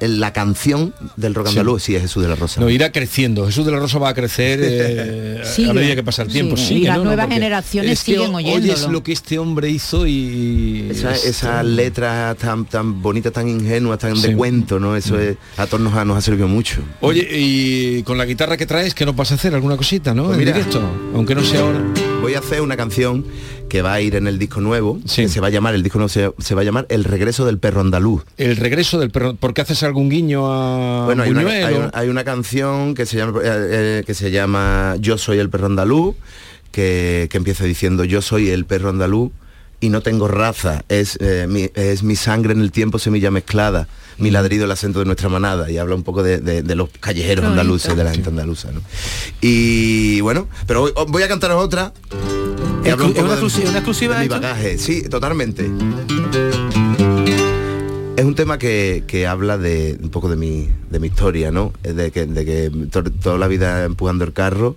[0.00, 1.50] la canción del rock Sí.
[1.52, 2.60] andaluz sí es Jesús de la Rosa.
[2.60, 3.46] No, irá creciendo.
[3.46, 6.56] Jesús de la Rosa va a crecer eh, Sigue, a medida que pasa el tiempo.
[6.70, 8.72] Y las nuevas generaciones es que siguen oyéndolo.
[8.72, 10.88] Oyes lo que este hombre hizo y...
[10.90, 14.28] Esa, es- esa letra tan tan bonita, tan ingenua, tan Sí.
[14.28, 14.96] de cuento, ¿no?
[14.96, 16.80] Eso es, a todos nos ha, nos ha servido mucho.
[17.00, 20.24] Oye, y con la guitarra que traes, que nos vas a hacer alguna cosita, ¿no?
[20.24, 20.52] Pues en mira.
[20.52, 20.80] directo,
[21.14, 21.82] aunque no sea ahora.
[22.22, 23.24] Voy a hacer una canción
[23.76, 25.98] que va a ir en el disco nuevo, que se va a llamar, el disco
[25.98, 28.22] nuevo se, se va a llamar El regreso del perro andaluz.
[28.38, 31.74] El regreso del perro, ¿por qué haces algún guiño a Bueno, hay una, Buñuel hay
[31.74, 35.38] o- una- hay una canción que se llama eh, eh, que se llama Yo soy
[35.40, 36.14] el perro andaluz,
[36.72, 39.30] que, que empieza diciendo Yo soy el perro andaluz
[39.78, 43.88] y no tengo raza, es, eh, mi, es mi sangre en el tiempo semilla mezclada,
[44.16, 46.88] mi ladrido el acento de nuestra manada y habla un poco de, de- de los
[46.98, 48.72] callejeros andaluces, de la gente andaluza.
[48.72, 48.80] ¿no?
[49.42, 51.92] Y bueno, pero hoy- voy a cantaros otra.
[52.86, 55.68] ¿Es una exclusiva- una exclusiva de mi bagaje, sí, totalmente.
[58.16, 61.72] Es un tema que, que habla de un poco de mi, de mi historia, ¿no?
[61.82, 64.76] De que, de que to- toda la vida empujando el carro,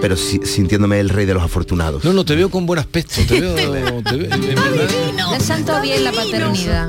[0.00, 2.04] pero si- sintiéndome el rey de los afortunados.
[2.04, 3.54] No, no, te veo con buen aspecto, te veo...
[3.56, 4.36] te veo-
[5.32, 6.88] Le sentó bien la paternidad.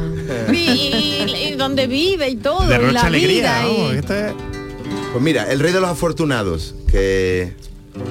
[0.53, 3.63] Y, y- y donde vive y todo, y la alegría, vida.
[3.63, 3.91] ¿no?
[3.91, 4.33] Este
[5.11, 7.53] Pues mira, el rey de los afortunados, que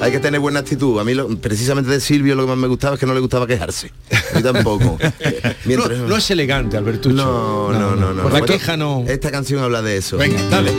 [0.00, 0.98] hay que tener buena actitud.
[1.00, 3.20] A mí lo- precisamente de Silvio lo que más me gustaba es que no le
[3.20, 3.92] gustaba quejarse.
[4.32, 4.98] A mí tampoco.
[5.64, 7.08] Mientras- No, no es elegante, Alberto.
[7.10, 8.22] No, no, no, no.
[8.22, 9.04] Por la queja no.
[9.06, 10.16] Esta canción habla de eso.
[10.16, 10.72] Venga, dale.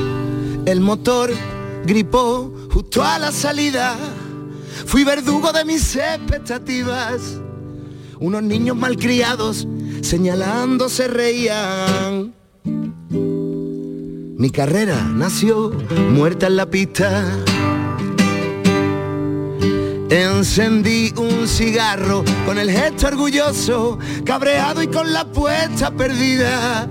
[0.66, 1.32] El motor
[1.86, 3.96] gripó justo a la salida.
[4.86, 7.40] Fui verdugo de mis expectativas.
[8.20, 9.68] Unos niños malcriados
[10.02, 12.34] señalando se reían.
[13.10, 15.72] Mi carrera nació
[16.12, 17.26] muerta en la pista.
[20.10, 26.88] Encendí un cigarro con el gesto orgulloso, cabreado y con la puesta perdida.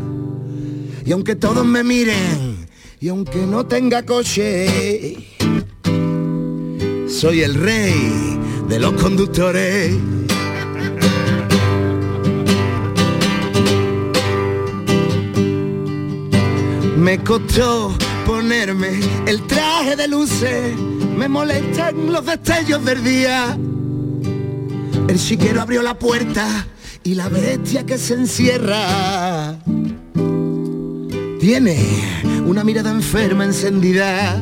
[1.04, 2.68] Y aunque todos me miren,
[3.00, 5.16] y aunque no tenga coche,
[7.08, 8.38] soy el rey
[8.68, 9.96] de los conductores.
[16.96, 17.96] Me costó
[18.28, 20.76] ponerme el traje de luces,
[21.16, 23.56] me molestan los destellos del día.
[25.08, 26.66] El chiquero abrió la puerta
[27.02, 29.56] y la bestia que se encierra
[31.40, 31.78] tiene
[32.44, 34.38] una mirada enferma encendida.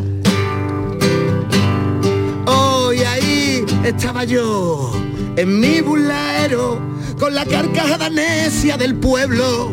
[2.47, 4.93] Hoy ahí estaba yo,
[5.37, 6.81] en mi bulaero,
[7.21, 9.71] con la carcajada necia del pueblo.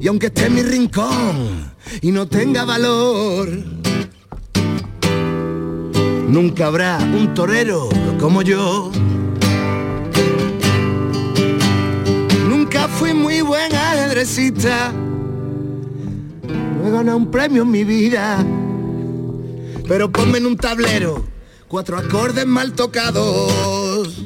[0.00, 1.69] Y aunque esté en mi rincón
[2.00, 3.48] y no tenga valor,
[6.28, 7.88] nunca habrá un torero
[8.18, 8.90] como yo.
[12.48, 14.92] Nunca fui muy buen ajedrecista,
[16.42, 18.44] no he ganado un premio en mi vida,
[19.88, 21.24] pero ponme en un tablero
[21.70, 24.18] cuatro acordes mal tocados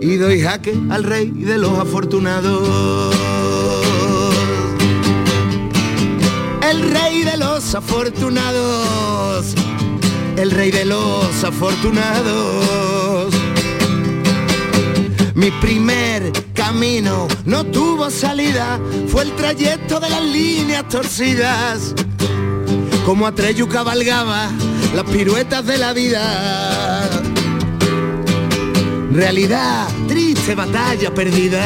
[0.00, 3.33] y doy jaque al rey de los afortunados.
[6.74, 9.54] El rey de los afortunados,
[10.36, 13.32] el rey de los afortunados.
[15.36, 21.94] Mi primer camino no tuvo salida, fue el trayecto de las líneas torcidas.
[23.06, 24.48] Como Atreyu cabalgaba
[24.96, 27.08] las piruetas de la vida.
[29.12, 31.62] Realidad, triste batalla perdida.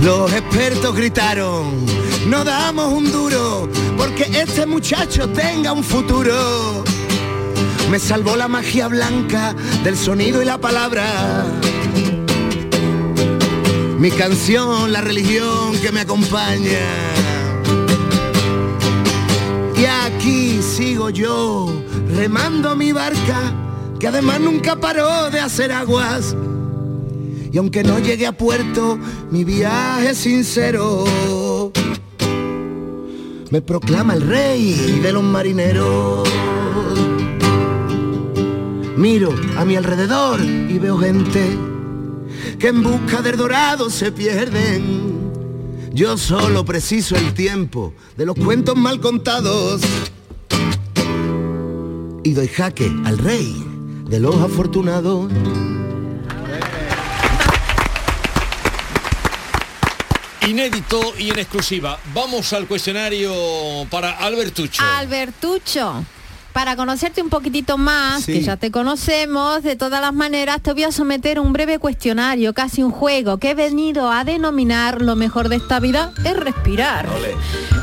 [0.00, 1.84] Los expertos gritaron,
[2.26, 6.84] no damos un duro porque este muchacho tenga un futuro.
[7.90, 11.44] Me salvó la magia blanca del sonido y la palabra.
[13.98, 16.78] Mi canción, la religión que me acompaña.
[19.76, 21.72] Y aquí sigo yo,
[22.14, 23.52] remando mi barca,
[23.98, 26.36] que además nunca paró de hacer aguas.
[27.52, 28.98] Y aunque no llegue a puerto,
[29.30, 31.04] mi viaje sincero.
[33.50, 36.28] Me proclama el rey de los marineros.
[38.96, 41.56] Miro a mi alrededor y veo gente
[42.58, 45.08] que en busca del dorado se pierden.
[45.92, 49.80] Yo solo preciso el tiempo de los cuentos mal contados
[52.22, 53.56] y doy jaque al rey
[54.08, 55.32] de los afortunados.
[60.48, 61.98] Inédito y en exclusiva.
[62.14, 63.30] Vamos al cuestionario
[63.90, 64.82] para Albertucho.
[64.82, 66.06] Albertucho,
[66.54, 68.32] para conocerte un poquitito más, Sí.
[68.32, 72.54] que ya te conocemos, de todas las maneras te voy a someter un breve cuestionario,
[72.54, 77.06] casi un juego, que he venido a denominar lo mejor de esta vida es respirar.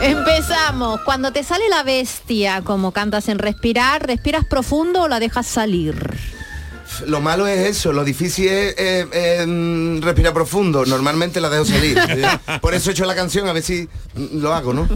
[0.02, 1.02] Empezamos.
[1.02, 6.35] Cuando te sale la bestia, como cantas en respirar, ¿respiras profundo o la dejas salir?
[7.08, 10.86] Lo malo es eso, lo difícil es eh, eh, respirar profundo.
[10.86, 11.98] Normalmente la dejo salir.
[12.62, 14.88] Por eso he hecho la canción, a ver si mm, lo hago, ¿no?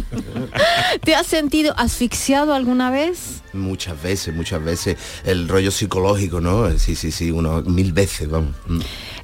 [1.03, 3.41] ¿Te has sentido asfixiado alguna vez?
[3.53, 4.97] Muchas veces, muchas veces.
[5.25, 6.69] El rollo psicológico, ¿no?
[6.77, 8.55] Sí, sí, sí, uno mil veces, vamos.
[8.67, 8.79] Mm.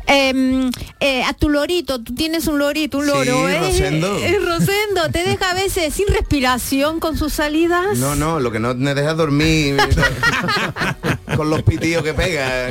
[0.07, 3.59] Em, eh, a tu lorito, tú tienes un lorito, un Sí, loro, ¿eh?
[3.59, 4.17] Rosendo.
[4.19, 7.97] Eh, Rosendo, te deja a veces sin respiración con sus salidas.
[7.97, 9.77] No, no, lo que no me deja dormir
[11.35, 12.69] con los pitíos que pega.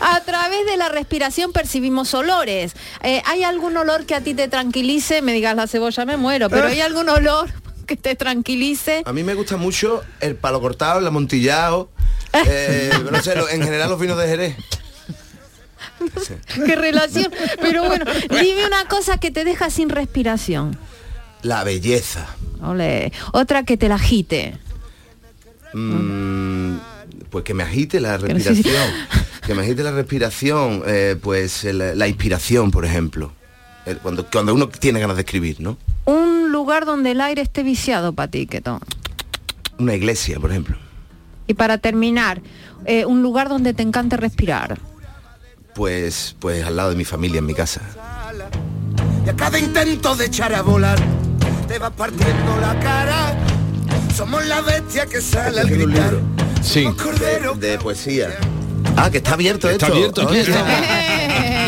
[0.00, 2.74] A través de la respiración percibimos olores.
[3.02, 5.22] Eh, ¿Hay algún olor que a ti te tranquilice?
[5.22, 7.50] Me digas la cebolla, me muero, pero ¿hay algún olor
[7.86, 9.02] que te tranquilice?
[9.04, 11.90] A mí me gusta mucho el palo cortado, el amontillado,
[12.32, 14.56] eh, no sé, en general los vinos de Jerez.
[16.66, 17.32] ¿Qué relación?
[17.60, 20.78] Pero bueno, dime una cosa que te deja sin respiración.
[21.42, 22.26] La belleza.
[22.62, 23.12] Ole.
[23.32, 24.58] Otra que te la agite.
[25.72, 26.65] Mm,
[27.36, 28.88] pues que me agite la respiración.
[29.46, 33.30] Que me agite la respiración, eh, pues la inspiración, por ejemplo.
[33.84, 35.76] El- cuando, cuando uno tiene ganas de escribir, ¿no?
[36.06, 38.80] Un lugar donde el aire esté viciado para ti, Keto.
[39.78, 40.78] Una iglesia, por ejemplo.
[41.46, 42.40] Y para terminar,
[42.86, 44.78] eh, un lugar donde te encante respirar.
[45.74, 47.82] Pues, pues al lado de mi familia, en mi casa.
[49.26, 50.98] Y a cada intento de echar a volar,
[51.68, 53.36] te vas partiendo la cara.
[54.16, 56.14] Somos la bestia que sale al gritar.
[56.62, 56.84] Sí.
[56.96, 57.54] Cordero.
[57.54, 58.30] De poesía.
[58.96, 59.96] Ah, que está abierto Está esto.
[59.98, 60.44] abierto, Eh,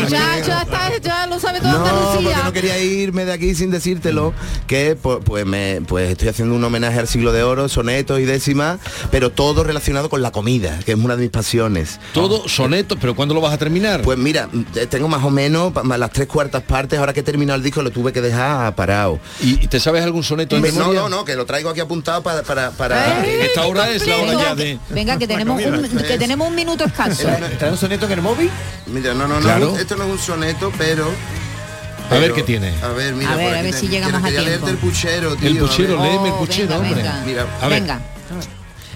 [0.09, 3.71] ya, ya está, ya lo sabe toda No, porque no quería irme de aquí sin
[3.71, 4.33] decírtelo,
[4.67, 8.25] que pues, pues, me, pues estoy haciendo un homenaje al siglo de oro, sonetos y
[8.25, 8.79] décimas,
[9.11, 11.99] pero todo relacionado con la comida, que es una de mis pasiones.
[12.13, 14.01] Todo sonetos, pero ¿cuándo lo vas a terminar?
[14.01, 17.57] Pues mira, eh, tengo más o menos las tres cuartas partes, ahora que he terminado
[17.57, 19.19] el disco lo tuve que dejar parado.
[19.41, 22.43] ¿Y te sabes algún soneto en no, no, no, que lo traigo aquí apuntado para...
[22.43, 23.25] para, para...
[23.25, 24.79] Esta hora es la hora Venga, ya de...
[24.89, 27.27] Venga, que tenemos un, que tenemos un minuto escaso.
[27.57, 28.49] ¿Trae un soneto en el móvil?
[28.87, 29.77] Mira, no, no, no, Claro.
[29.77, 31.07] esto no es un soneto, pero...
[32.09, 32.73] A ver qué tiene.
[32.81, 34.65] A ver, mira, A ver, por a ver si llegamos quería a tiempo.
[34.65, 35.47] leerte el puchero, tío.
[35.49, 36.95] El puchero, léeme el Oh, puchero, venga, hombre.
[37.03, 37.23] venga.
[37.25, 37.81] Mira, a ver.
[37.81, 38.01] Venga.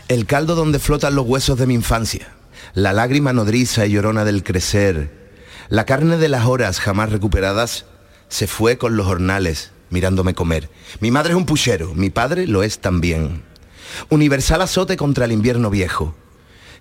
[0.07, 2.27] El caldo donde flotan los huesos de mi infancia,
[2.73, 5.11] la lágrima nodriza y llorona del crecer,
[5.69, 7.85] la carne de las horas jamás recuperadas,
[8.29, 10.69] se fue con los jornales mirándome comer.
[10.99, 13.43] Mi madre es un puchero, mi padre lo es también.
[14.09, 16.15] Universal azote contra el invierno viejo,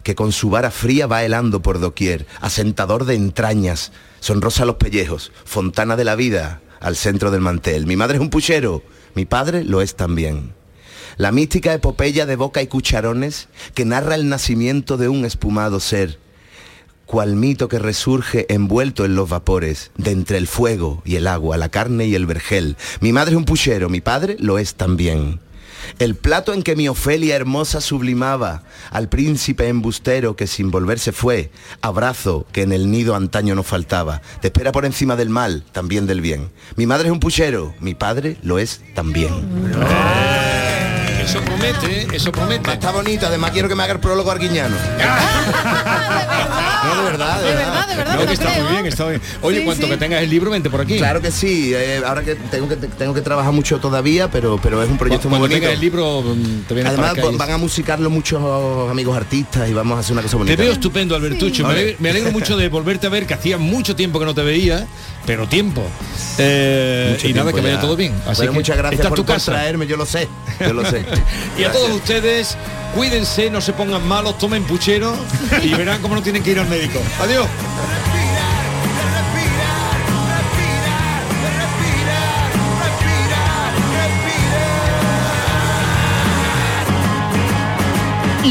[0.03, 5.32] que con su vara fría va helando por doquier, asentador de entrañas, sonrosa los pellejos,
[5.44, 7.86] fontana de la vida al centro del mantel.
[7.86, 8.82] Mi madre es un puchero,
[9.14, 10.53] mi padre lo es también.
[11.16, 16.18] La mística epopeya de boca y cucharones que narra el nacimiento de un espumado ser,
[17.07, 21.59] cual mito que resurge envuelto en los vapores, de entre el fuego y el agua,
[21.59, 22.76] la carne y el vergel.
[23.00, 25.40] Mi madre es un puchero, mi padre lo es también.
[25.98, 31.50] El plato en que mi Ofelia hermosa sublimaba al príncipe embustero que sin volverse fue,
[31.80, 36.06] abrazo que en el nido antaño no faltaba, te espera por encima del mal, también
[36.06, 36.50] del bien.
[36.76, 39.32] Mi madre es un puchero, mi padre lo es también.
[41.22, 42.72] Eso promete, eso promete.
[42.72, 44.76] Está bonito, además quiero que me haga el prólogo arguiñano.
[46.84, 47.86] No, de verdad, de verdad.
[47.88, 48.64] de verdad, No, te que está creo.
[48.64, 49.20] muy bien, está bien.
[49.42, 49.90] Oye, Sí, cuanto sí.
[49.90, 50.96] que tengas el libro, vente por aquí.
[50.98, 54.82] Claro que sí, eh, ahora que tengo que tengo que trabajar mucho todavía, pero pero
[54.82, 55.70] es un proyecto muy Cuando bonito.
[55.72, 58.40] el libro, mm, te vienes Además para van a musicarlo muchos
[58.90, 60.62] amigos artistas y vamos a hacer una cosa Te bonita.
[60.62, 61.64] veo estupendo, Albertucho.
[61.66, 64.34] Me, alegro, me alegro mucho de volverte a ver, que hacía mucho tiempo que no
[64.34, 64.86] te veía,
[65.26, 65.82] pero tiempo.
[66.38, 67.80] Eh, y nada, que vaya ya.
[67.80, 68.12] todo bien.
[68.26, 70.28] Así Bueno, que muchas gracias por, tu por traerme, yo lo sé,
[70.60, 71.04] yo lo sé.
[71.58, 72.56] Y a todos ustedes,
[72.95, 75.14] cuídense, no se pongan malos, tomen puchero
[75.62, 77.01] y verán cómo no tienen que ir al médico.
[77.20, 77.47] Adiós.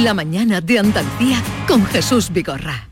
[0.04, 2.91] La mañana de Andalucía con Jesús Vigorra.